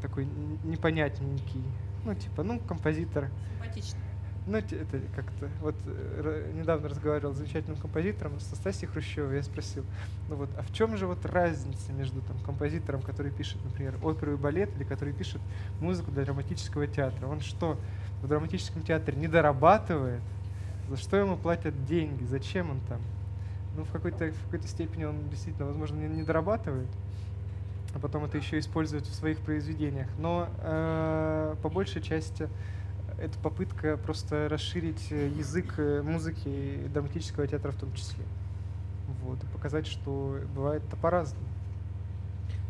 [0.01, 0.27] такой
[0.63, 1.63] непонятненький.
[2.05, 3.29] Ну, типа, ну, композитор.
[3.53, 3.99] Симпатично.
[4.47, 5.47] Ну, это как-то...
[5.61, 9.85] Вот э, недавно разговаривал с замечательным композитором, с Настасьей Хрущевой, я спросил,
[10.27, 14.33] ну вот, а в чем же вот разница между там композитором, который пишет, например, оперу
[14.33, 15.39] и балет, или который пишет
[15.81, 17.27] музыку для драматического театра?
[17.27, 17.77] Он что,
[18.23, 20.21] в драматическом театре не дорабатывает?
[20.89, 22.23] За что ему платят деньги?
[22.23, 23.01] Зачем он там?
[23.77, 26.87] Ну, в какой-то в какой-то степени он действительно, возможно, не, не дорабатывает,
[27.93, 30.07] а потом это еще использовать в своих произведениях.
[30.17, 32.49] Но э, по большей части
[33.19, 38.23] это попытка просто расширить язык э, музыки и драматического театра в том числе.
[39.23, 41.45] Вот, и показать, что бывает это по-разному.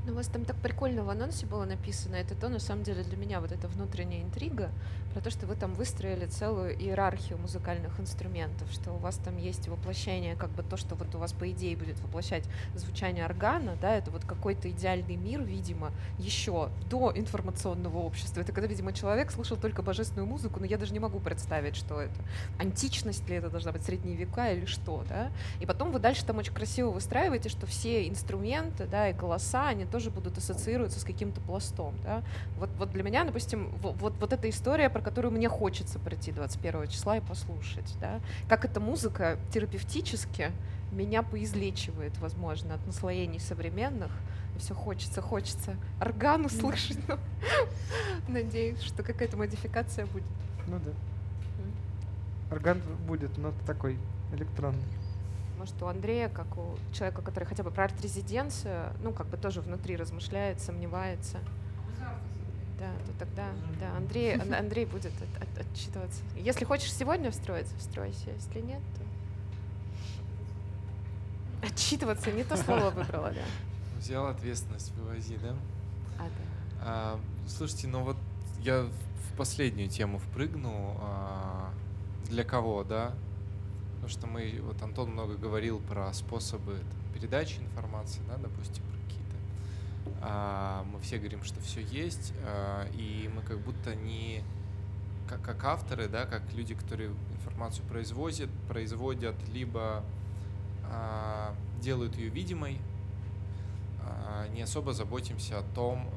[0.09, 2.15] У вас там так прикольно в анонсе было написано.
[2.15, 4.71] Это то, на самом деле, для меня вот эта внутренняя интрига
[5.13, 9.67] про то, что вы там выстроили целую иерархию музыкальных инструментов, что у вас там есть
[9.67, 12.43] воплощение, как бы то, что вот у вас по идее будет воплощать
[12.75, 18.41] звучание органа, да, это вот какой-то идеальный мир, видимо, еще до информационного общества.
[18.41, 22.01] Это когда, видимо, человек слышал только божественную музыку, но я даже не могу представить, что
[22.01, 22.19] это.
[22.57, 25.31] Античность ли это должна быть, средние века или что, да?
[25.59, 29.85] И потом вы дальше там очень красиво выстраиваете, что все инструменты, да, и голоса, они
[29.85, 32.23] тоже будут ассоциироваться с каким-то пластом, да?
[32.57, 36.31] Вот, вот для меня, допустим, вот, вот, вот эта история про которую мне хочется прийти
[36.31, 38.21] 21 числа и послушать, да?
[38.47, 40.51] Как эта музыка терапевтически
[40.91, 44.11] меня поизлечивает, возможно, от наслоений современных.
[44.57, 47.17] Все хочется, хочется орган услышать, но
[48.27, 50.25] надеюсь, что какая-то модификация будет.
[50.67, 50.91] Ну да.
[52.51, 53.97] Орган будет, но такой
[54.33, 54.83] электронный.
[55.59, 59.59] Может, у Андрея, как у человека, который хотя бы про арт-резиденцию, ну, как бы тоже
[59.59, 61.39] внутри размышляет, сомневается.
[62.79, 66.21] Да, то тогда, да, Андрей, Андрей будет от, от, отчитываться.
[66.37, 68.29] Если хочешь сегодня встроиться, встройся.
[68.29, 68.79] Если нет,
[71.61, 71.67] то...
[71.67, 73.41] Отчитываться, не то слово выбрала, да.
[73.99, 75.53] Взял ответственность, вывози, да?
[76.17, 76.29] А, да.
[76.81, 78.15] А, слушайте, ну вот
[78.61, 80.95] я в последнюю тему впрыгну.
[81.01, 81.73] А,
[82.29, 83.13] для кого, да?
[84.09, 88.83] Потому что мы, вот Антон много говорил про способы там, передачи информации, да, допустим,
[90.21, 94.41] а, мы все говорим, что все есть, а, и мы как будто не
[95.27, 100.03] как, как авторы, да, как люди, которые информацию производят, производят, либо
[100.85, 102.79] а, делают ее видимой,
[104.53, 106.09] не особо заботимся о том,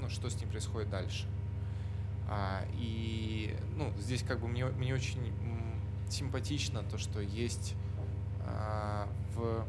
[0.00, 1.26] ну, что с ним происходит дальше.
[2.74, 5.20] И ну, здесь как бы мне, мне очень
[6.12, 7.74] симпатично то, что есть
[9.34, 9.64] в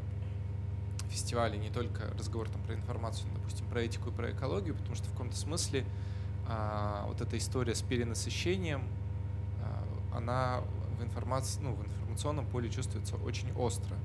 [1.13, 5.05] фестивале не только разговор там про информацию, допустим, про этику и про экологию, потому что
[5.05, 5.85] в каком-то смысле
[6.47, 8.83] а, вот эта история с перенасыщением,
[9.61, 10.61] а, она
[10.99, 13.95] в информации, ну, в информационном поле чувствуется очень остро.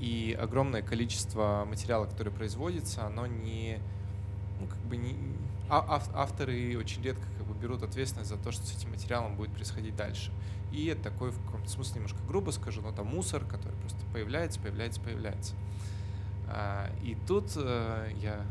[0.00, 3.78] И огромное количество материала, который производится, оно не,
[4.60, 5.16] ну, как бы не,
[5.68, 9.52] а, авторы очень редко как бы берут ответственность за то, что с этим материалом будет
[9.52, 10.32] происходить дальше.
[10.72, 14.60] И это такой, в каком-то смысле, немножко грубо скажу, но там мусор, который просто появляется,
[14.60, 15.54] появляется, появляется.
[16.48, 18.44] А, и тут э, я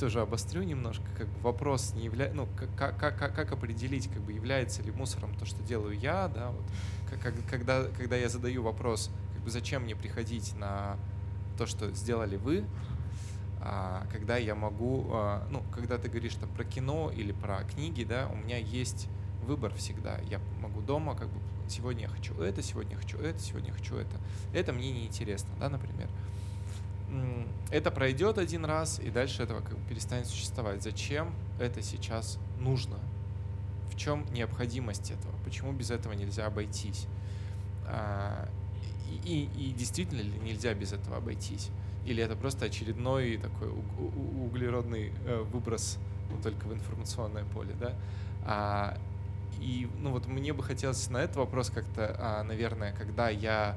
[0.00, 4.22] тоже обострю немножко, как бы вопрос не является, ну, как, как, как, как определить, как
[4.22, 6.64] бы является ли мусором то, что делаю я, да, вот,
[7.22, 10.96] как, когда, когда я задаю вопрос, как бы зачем мне приходить на
[11.58, 12.64] то, что сделали вы,
[13.60, 18.04] а, когда я могу, а, ну, когда ты говоришь там про кино или про книги,
[18.04, 19.06] да, у меня есть
[19.50, 23.40] выбор всегда, я могу дома как бы сегодня я хочу это, сегодня я хочу это,
[23.40, 24.16] сегодня я хочу это.
[24.54, 26.08] Это мне не интересно, да, например.
[27.72, 30.84] Это пройдет один раз, и дальше этого как бы перестанет существовать.
[30.84, 32.98] Зачем это сейчас нужно?
[33.92, 35.34] В чем необходимость этого?
[35.44, 37.06] Почему без этого нельзя обойтись?
[37.86, 38.48] А,
[39.24, 41.70] и, и, и действительно ли нельзя без этого обойтись?
[42.06, 43.68] Или это просто очередной такой
[44.46, 45.98] углеродный э, выброс,
[46.30, 47.94] но только в информационное поле, да?
[48.44, 48.96] А,
[49.58, 53.76] и ну вот мне бы хотелось на этот вопрос как-то, а, наверное, когда я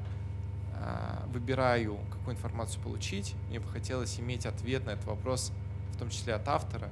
[0.74, 5.52] а, выбираю, какую информацию получить, мне бы хотелось иметь ответ на этот вопрос,
[5.92, 6.88] в том числе от автора.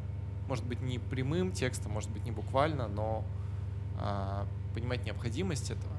[0.48, 3.24] Может быть, не прямым текстом, может быть, не буквально, но
[3.98, 5.94] а, понимать необходимость этого.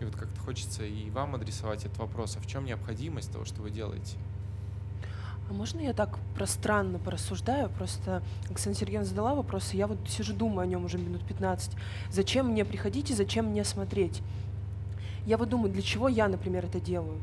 [0.00, 3.62] И вот как-то хочется и вам адресовать этот вопрос, а в чем необходимость того, что
[3.62, 4.16] вы делаете?
[5.48, 7.68] А можно я так пространно порассуждаю?
[7.70, 11.72] Просто Оксана Сергеевна задала вопрос, и я вот сижу, думаю о нем уже минут 15.
[12.10, 14.22] Зачем мне приходить и зачем мне смотреть?
[15.24, 17.20] Я вот думаю, для чего я, например, это делаю?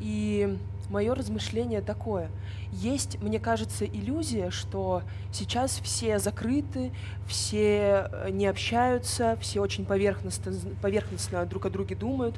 [0.00, 0.58] И
[0.88, 2.30] мое размышление такое.
[2.72, 6.92] Есть, мне кажется, иллюзия, что сейчас все закрыты,
[7.26, 12.36] все э, не общаются, все очень поверхностно, поверхностно друг о друге думают.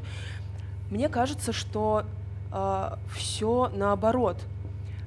[0.91, 2.05] Мне кажется, что
[2.51, 4.37] э, все наоборот–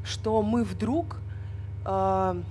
[0.06, 1.18] что мы вдруг
[1.86, 2.42] э,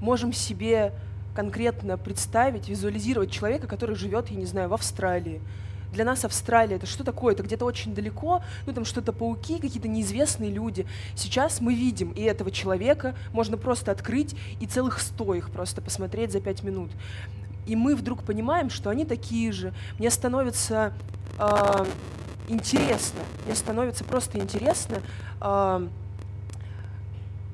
[0.00, 0.92] можем себе
[1.34, 5.40] конкретно представить, визуализировать человека, который живет, я не знаю, в Австралии.
[5.92, 7.34] Для нас Австралия это что такое?
[7.34, 10.86] Это где-то очень далеко, ну там что-то пауки, какие-то неизвестные люди.
[11.14, 16.32] Сейчас мы видим и этого человека, можно просто открыть и целых сто их просто посмотреть
[16.32, 16.90] за пять минут.
[17.66, 19.72] И мы вдруг понимаем, что они такие же.
[19.98, 20.92] Мне становится
[21.38, 21.86] э,
[22.48, 24.98] интересно, мне становится просто интересно.
[25.40, 25.86] Э,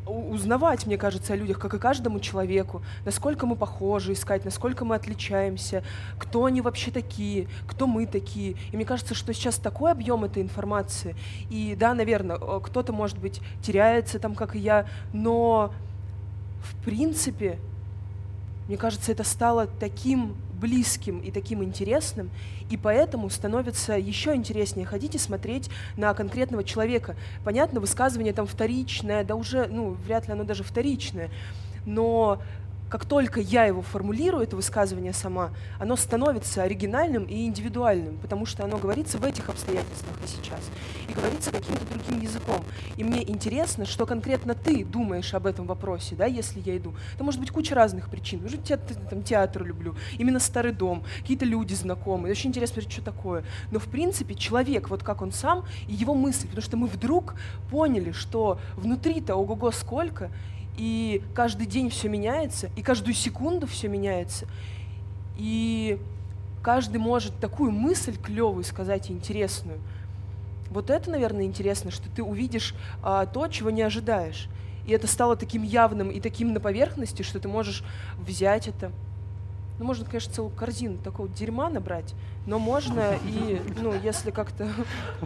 [0.06, 4.96] узнавать, мне кажется, о людях, как и каждому человеку, насколько мы похожи, искать, насколько мы
[4.96, 5.84] отличаемся,
[6.18, 8.56] кто они вообще такие, кто мы такие.
[8.72, 11.14] И мне кажется, что сейчас такой объем этой информации.
[11.50, 15.72] И да, наверное, э, кто-то, может быть, теряется там, как и я, но
[16.62, 17.58] в принципе,
[18.68, 22.30] мне кажется, это стало таким близким и таким интересным,
[22.70, 27.16] и поэтому становится еще интереснее ходить и смотреть на конкретного человека.
[27.44, 31.30] Понятно, высказывание там вторичное, да уже, ну, вряд ли оно даже вторичное,
[31.84, 32.40] но
[32.92, 38.64] как только я его формулирую, это высказывание сама, оно становится оригинальным и индивидуальным, потому что
[38.64, 40.60] оно говорится в этих обстоятельствах и сейчас,
[41.08, 42.62] и говорится каким-то другим языком.
[42.98, 46.94] И мне интересно, что конкретно ты думаешь об этом вопросе, да, если я иду.
[47.14, 48.42] Это может быть куча разных причин.
[48.42, 52.32] Может, я там, театр люблю, именно старый дом, какие-то люди знакомые.
[52.32, 53.42] Очень интересно что такое.
[53.70, 57.36] Но, в принципе, человек, вот как он сам, и его мысль, потому что мы вдруг
[57.70, 60.30] поняли, что внутри-то ого-го сколько,
[60.76, 64.46] и каждый день все меняется, и каждую секунду все меняется.
[65.36, 65.98] И
[66.62, 69.78] каждый может такую мысль клевую сказать и интересную.
[70.70, 74.48] Вот это, наверное, интересно, что ты увидишь а, то, чего не ожидаешь.
[74.86, 77.84] И это стало таким явным и таким на поверхности, что ты можешь
[78.18, 78.90] взять это.
[79.78, 82.14] Ну, можно, конечно, целую корзину такого дерьма набрать,
[82.46, 84.68] но можно и, ну, если как-то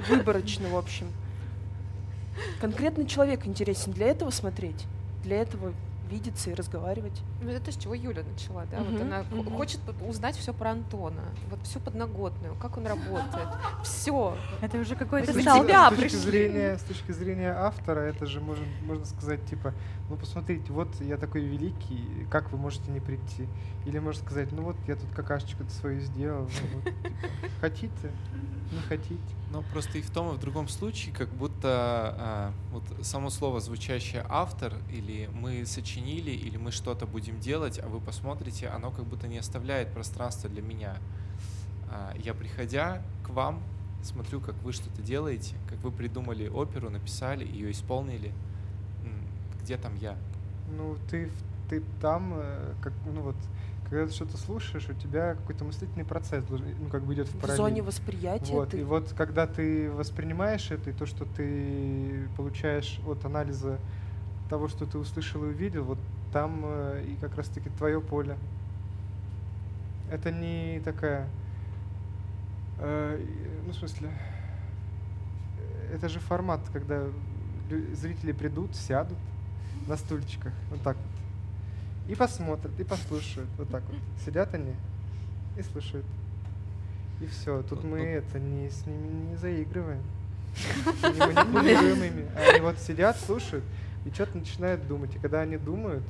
[0.08, 1.06] выборочно, в общем.
[2.60, 4.86] Конкретный человек интересен для этого смотреть,
[5.26, 5.72] для этого
[6.08, 7.20] видеться и разговаривать.
[7.42, 8.78] Ну, это с чего Юля начала, да?
[8.78, 9.56] Вот Мгм, она мгм.
[9.56, 13.48] хочет узнать все про Антона, вот всю подноготную, как он работает,
[13.82, 14.36] все.
[14.60, 15.64] Это уже какой-то С точки- стал.
[15.64, 19.74] тебя с точки зрения, с точки зрения автора, это же можно, можно сказать, типа,
[20.08, 23.48] ну посмотрите, вот я такой великий, как вы можете не прийти?
[23.84, 27.28] Или можно сказать, ну вот я тут какашечку-то свою сделал, ну вот, типа,
[27.60, 28.12] хотите,
[28.70, 29.18] не хотите.
[29.56, 31.64] Ну, просто и в том, и в другом случае, как будто
[32.18, 37.88] а, вот само слово, звучащее автор, или мы сочинили, или мы что-то будем делать, а
[37.88, 40.98] вы посмотрите, оно как будто не оставляет пространства для меня.
[41.90, 43.62] А, я, приходя к вам,
[44.02, 48.34] смотрю, как вы что-то делаете, как вы придумали оперу, написали, ее исполнили.
[49.62, 50.18] Где там я?
[50.76, 51.30] Ну, ты,
[51.70, 53.36] ты там, э, как, ну вот,
[53.88, 57.34] когда ты что-то слушаешь, у тебя какой-то мыслительный процесс, должен- ну, как бы идет в
[57.34, 57.56] В параллель.
[57.56, 62.98] зоне восприятия Вот, ты и вот когда ты воспринимаешь это, и то, что ты получаешь
[63.06, 63.78] от анализа
[64.50, 65.98] того, что ты услышал и увидел, вот
[66.32, 68.36] там э, и как раз-таки твое поле.
[70.10, 71.28] Это не такая,
[72.78, 73.24] э,
[73.66, 74.10] ну, в смысле,
[75.92, 77.04] это же формат, когда
[77.94, 79.18] зрители придут, сядут
[79.88, 80.96] на стульчиках, вот так
[82.08, 83.98] и посмотрят, и послушают, вот так вот.
[84.24, 84.74] Сидят они
[85.56, 86.06] и слушают.
[87.20, 90.02] И все, тут мы это не с ними не заигрываем.
[91.02, 92.26] Не манипулируем ими.
[92.34, 93.62] Они вот сидят, слушают
[94.06, 95.14] и что-то начинают думать.
[95.14, 96.04] И когда они думают,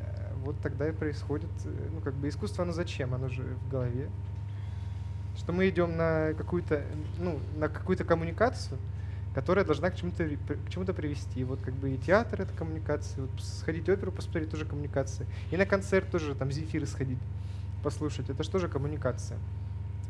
[0.00, 3.14] э, вот тогда и происходит, э, ну как бы искусство, оно зачем?
[3.14, 4.08] Оно же в голове.
[5.36, 6.82] Что мы идем на какую-то,
[7.18, 8.78] ну, на какую-то коммуникацию,
[9.36, 11.44] которая должна к чему-то к чему-то привести.
[11.44, 15.26] Вот как бы и театр это коммуникация, вот сходить в оперу посмотреть тоже коммуникация.
[15.50, 17.18] И на концерт тоже там Земфиры сходить,
[17.82, 19.38] послушать, это же тоже коммуникация.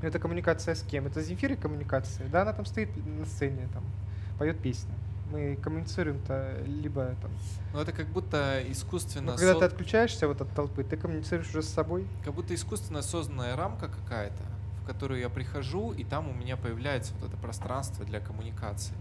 [0.00, 1.08] Это коммуникация с кем?
[1.08, 2.28] Это Земфира коммуникация.
[2.28, 3.82] Да, она там стоит на сцене, там,
[4.38, 4.94] поет песни.
[5.32, 7.32] Мы коммуницируем-то либо там...
[7.72, 11.48] Ну, это как будто Ну, искусственно когда со- ты отключаешься вот от толпы, ты коммуницируешь
[11.48, 12.06] уже с собой.
[12.24, 14.44] Как будто искусственно созданная рамка какая-то,
[14.82, 18.94] в которую я прихожу, и там у меня появляется вот это пространство для коммуникации.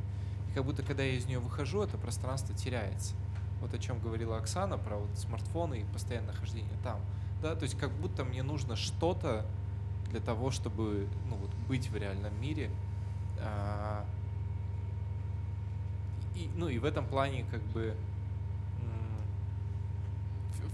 [0.55, 3.13] Как будто, когда я из нее выхожу, это пространство теряется.
[3.61, 6.99] Вот о чем говорила Оксана про вот смартфоны и постоянное нахождение там.
[7.41, 9.45] Да, то есть как будто мне нужно что-то
[10.09, 12.71] для того, чтобы ну, вот, быть в реальном мире.
[13.39, 14.05] А,
[16.35, 17.95] И, ну и в этом плане как бы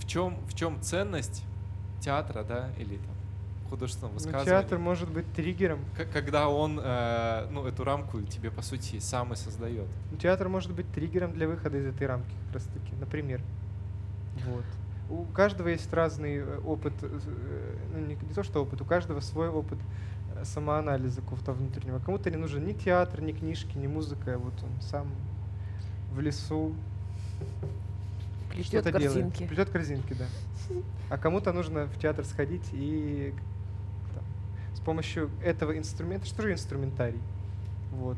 [0.01, 1.43] в чем, в чем ценность
[1.99, 3.10] театра, да, или там
[3.71, 4.45] художественного Ну, высказывания?
[4.45, 5.79] театр может быть триггером.
[5.97, 9.87] К- когда он, э, ну, эту рамку тебе, по сути, сам и создает.
[10.11, 13.41] Ну, Театр может быть триггером для выхода из этой рамки, как раз таки, например.
[14.45, 14.65] Вот.
[15.09, 17.19] У каждого есть разный э, опыт, э,
[17.93, 19.79] ну не, не то что опыт, у каждого свой опыт
[20.35, 21.99] э, самоанализа какого-то внутреннего.
[21.99, 25.07] Кому-то не нужен ни театр, ни книжки, ни музыка, вот он сам
[26.13, 26.73] в лесу
[28.51, 29.23] Плетет что-то делает.
[29.33, 29.47] корзинки.
[29.47, 30.25] Плетет корзинки, да.
[31.09, 33.33] А кому-то нужно в театр сходить и
[34.81, 37.19] с помощью этого инструмента, что же инструментарий,
[37.91, 38.17] вот,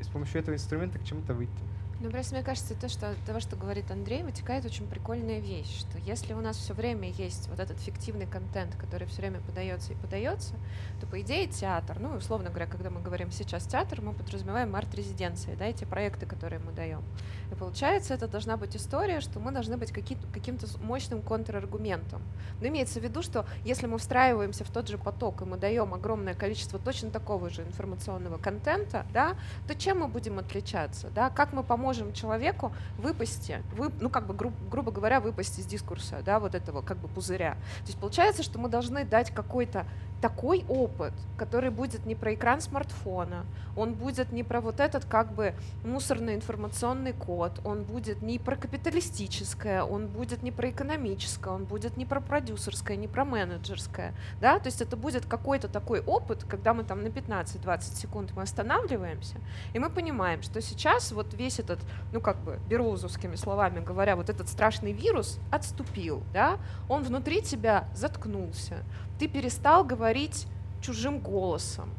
[0.00, 1.52] и с помощью этого инструмента к чему-то выйти.
[2.00, 5.80] Ну, просто мне кажется, то, что от того, что говорит Андрей, вытекает очень прикольная вещь,
[5.80, 9.92] что если у нас все время есть вот этот фиктивный контент, который все время подается
[9.94, 10.54] и подается,
[11.00, 15.56] то, по идее, театр, ну, условно говоря, когда мы говорим сейчас театр, мы подразумеваем арт-резиденции,
[15.56, 17.02] да, эти проекты, которые мы даем.
[17.50, 22.22] И получается, это должна быть история, что мы должны быть каким- каким-то мощным контраргументом.
[22.60, 25.92] Но имеется в виду, что если мы встраиваемся в тот же поток, и мы даем
[25.94, 29.36] огромное количество точно такого же информационного контента, да,
[29.66, 34.34] то чем мы будем отличаться, да, как мы поможем человеку выпасть, вы, ну, как бы,
[34.34, 37.52] гру- грубо говоря, выпасть из дискурса, да, вот этого, как бы, пузыря.
[37.80, 39.86] То есть получается, что мы должны дать какой-то
[40.20, 43.46] такой опыт, который будет не про экран смартфона,
[43.76, 45.54] он будет не про вот этот как бы
[45.84, 51.96] мусорный информационный код, он будет не про капиталистическое, он будет не про экономическое, он будет
[51.96, 56.74] не про продюсерское, не про менеджерское, да, то есть это будет какой-то такой опыт, когда
[56.74, 59.36] мы там на 15-20 секунд мы останавливаемся,
[59.72, 61.78] и мы понимаем, что сейчас вот весь этот,
[62.12, 66.58] ну как бы бероузовскими словами говоря, вот этот страшный вирус отступил, да,
[66.88, 68.82] он внутри тебя заткнулся,
[69.18, 70.46] ты перестал говорить
[70.80, 71.90] чужим голосом.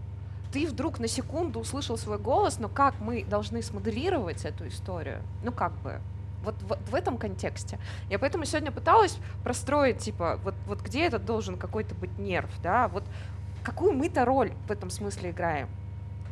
[0.52, 5.22] Ты вдруг на секунду услышал свой голос, но как мы должны смоделировать эту историю?
[5.44, 6.00] Ну как бы,
[6.44, 7.78] вот в, в этом контексте.
[8.10, 12.88] Я поэтому сегодня пыталась простроить, типа, вот, вот где этот должен какой-то быть нерв, да,
[12.88, 13.04] вот
[13.64, 15.70] какую мы-то роль в этом смысле играем,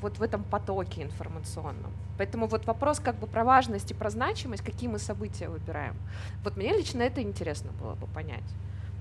[0.01, 1.91] вот в этом потоке информационном.
[2.17, 5.95] Поэтому вот вопрос как бы про важность и про значимость, какие мы события выбираем.
[6.43, 8.43] Вот мне лично это интересно было бы понять.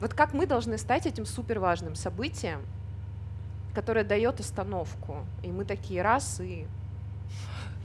[0.01, 2.61] Вот как мы должны стать этим супер важным событием,
[3.75, 6.67] которое дает остановку, и мы такие раз и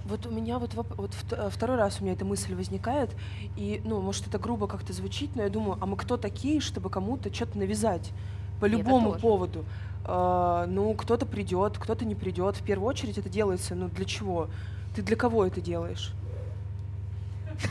[0.06, 3.12] Вот у меня вот, вот э, второй раз у меня эта мысль возникает,
[3.56, 6.90] и, ну, может, это грубо как-то звучит, но я думаю, а мы кто такие, чтобы
[6.90, 8.12] кому-то что-то навязать
[8.60, 9.64] по любому поводу?
[10.04, 12.56] А, ну, кто-то придет, кто-то не придет.
[12.58, 14.50] В первую очередь это делается, ну, для чего?
[14.96, 16.14] Ты для кого это делаешь?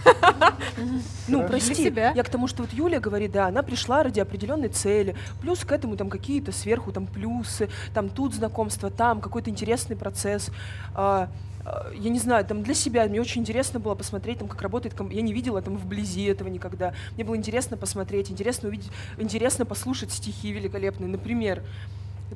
[1.29, 2.13] Ну, прости, себя.
[2.15, 5.73] я к тому, что вот Юля говорит, да, она пришла ради определенной цели, плюс к
[5.73, 10.51] этому там какие-то сверху там плюсы, там тут знакомство, там какой-то интересный процесс.
[10.95, 11.29] А,
[11.65, 14.95] а, я не знаю, там для себя мне очень интересно было посмотреть, там, как работает,
[15.11, 16.95] я не видела там вблизи этого никогда.
[17.15, 21.63] Мне было интересно посмотреть, интересно увидеть, интересно послушать стихи великолепные, например.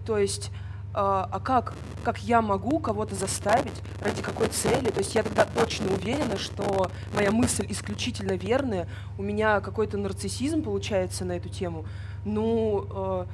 [0.06, 0.50] То есть
[0.94, 1.74] а а как,
[2.04, 4.90] как я могу кого-то заставить, ради какой цели?
[4.90, 8.88] То есть я тогда точно уверена, что моя мысль исключительно верная,
[9.18, 11.84] у меня какой-то нарциссизм получается на эту тему.
[12.24, 13.26] Ну, э,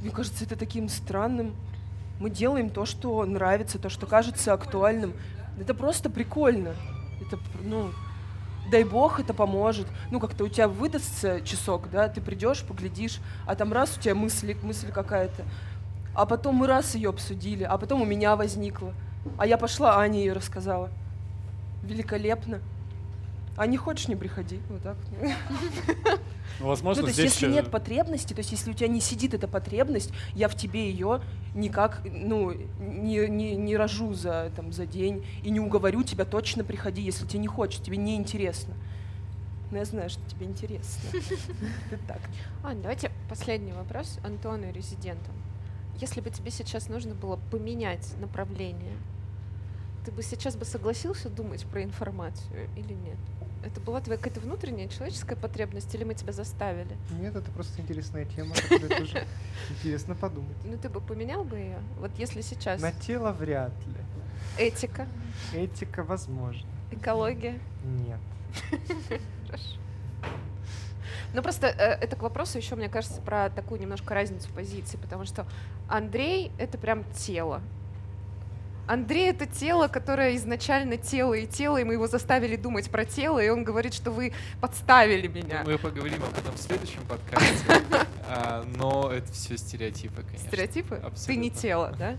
[0.00, 1.54] мне кажется, это таким странным.
[2.20, 5.12] Мы делаем то, что нравится, то, что кажется актуальным.
[5.58, 6.74] Это просто прикольно.
[7.20, 7.90] Это, ну,
[8.70, 9.86] дай бог, это поможет.
[10.10, 14.14] Ну, как-то у тебя выдастся часок, да, ты придешь, поглядишь, а там раз у тебя
[14.14, 15.44] мысль, мысль какая-то.
[16.14, 18.92] А потом мы раз ее обсудили, а потом у меня возникла.
[19.36, 20.90] А я пошла, Аня ее рассказала.
[21.82, 22.60] Великолепно.
[23.58, 24.60] А не хочешь, не приходи.
[24.70, 24.96] Вот так.
[26.60, 27.42] Ну, возможно, ну, то есть, здесь...
[27.42, 30.56] если э, нет потребности, то есть, если у тебя не сидит эта потребность, я в
[30.56, 31.20] тебе ее
[31.54, 36.64] никак, ну, не, не, не рожу за, там, за день и не уговорю тебя точно
[36.64, 38.74] приходи, если тебе не хочется, тебе не интересно.
[39.70, 41.20] Но я знаю, что тебе интересно.
[42.08, 42.20] Так.
[42.64, 45.34] Ань, давайте последний вопрос Антону и резидентам.
[46.00, 48.96] Если бы тебе сейчас нужно было поменять направление,
[50.04, 53.18] ты бы сейчас бы согласился думать про информацию или нет?
[53.64, 56.96] Это была твоя какая-то внутренняя человеческая потребность, или мы тебя заставили?
[57.20, 59.26] Нет, это просто интересная тема, тоже
[59.70, 60.56] интересно подумать.
[60.64, 61.78] Ну ты бы поменял бы ее?
[61.98, 63.94] Вот если сейчас На тело вряд ли.
[64.58, 65.06] этика,
[65.54, 66.68] Этика возможно.
[66.92, 67.58] экология.
[67.84, 68.20] Нет.
[71.34, 75.26] Ну просто э, это к вопросу еще, мне кажется, про такую немножко разницу позиций, потому
[75.26, 75.46] что
[75.88, 77.60] Андрей— это прям тело.
[78.88, 83.38] Андрей— это тело, которое изначально тело и тело, и мы его заставили думать про тело,
[83.38, 84.32] и он говорит, что вы
[84.62, 85.62] подставили меня.
[85.66, 87.64] Мы поговорим об этом в следующем подкасте.
[88.30, 90.48] А, Но это все стереотипы, конечно.
[90.48, 91.02] Стереотипы?
[91.26, 92.18] Ты не тело, да?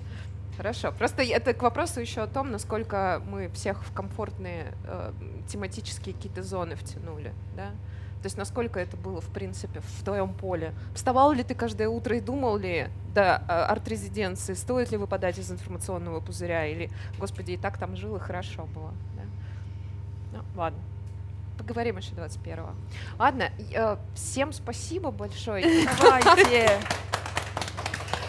[0.57, 0.91] Хорошо.
[0.91, 5.13] Просто это к вопросу еще о том, насколько мы всех в комфортные э,
[5.47, 7.74] тематические какие-то зоны втянули, да?
[8.22, 10.74] То есть насколько это было, в принципе, в твоем поле.
[10.93, 16.20] Вставал ли ты каждое утро и думал ли до арт-резиденции, стоит ли выпадать из информационного
[16.20, 19.24] пузыря, или, господи, и так там жил, и хорошо было, да?
[20.34, 20.80] Ну, ладно.
[21.57, 22.70] Поговорим еще 21-го.
[23.17, 25.88] Ладно, э, всем спасибо большое.
[25.99, 26.80] Давайте!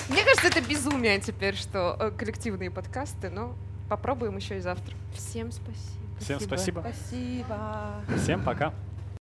[0.09, 3.55] Мне кажется, это безумие теперь, что э, коллективные подкасты, но
[3.89, 4.95] попробуем еще и завтра.
[5.15, 6.01] Всем спасибо.
[6.19, 6.81] Всем спасибо.
[6.81, 8.05] Спасибо.
[8.17, 8.75] Всем пока.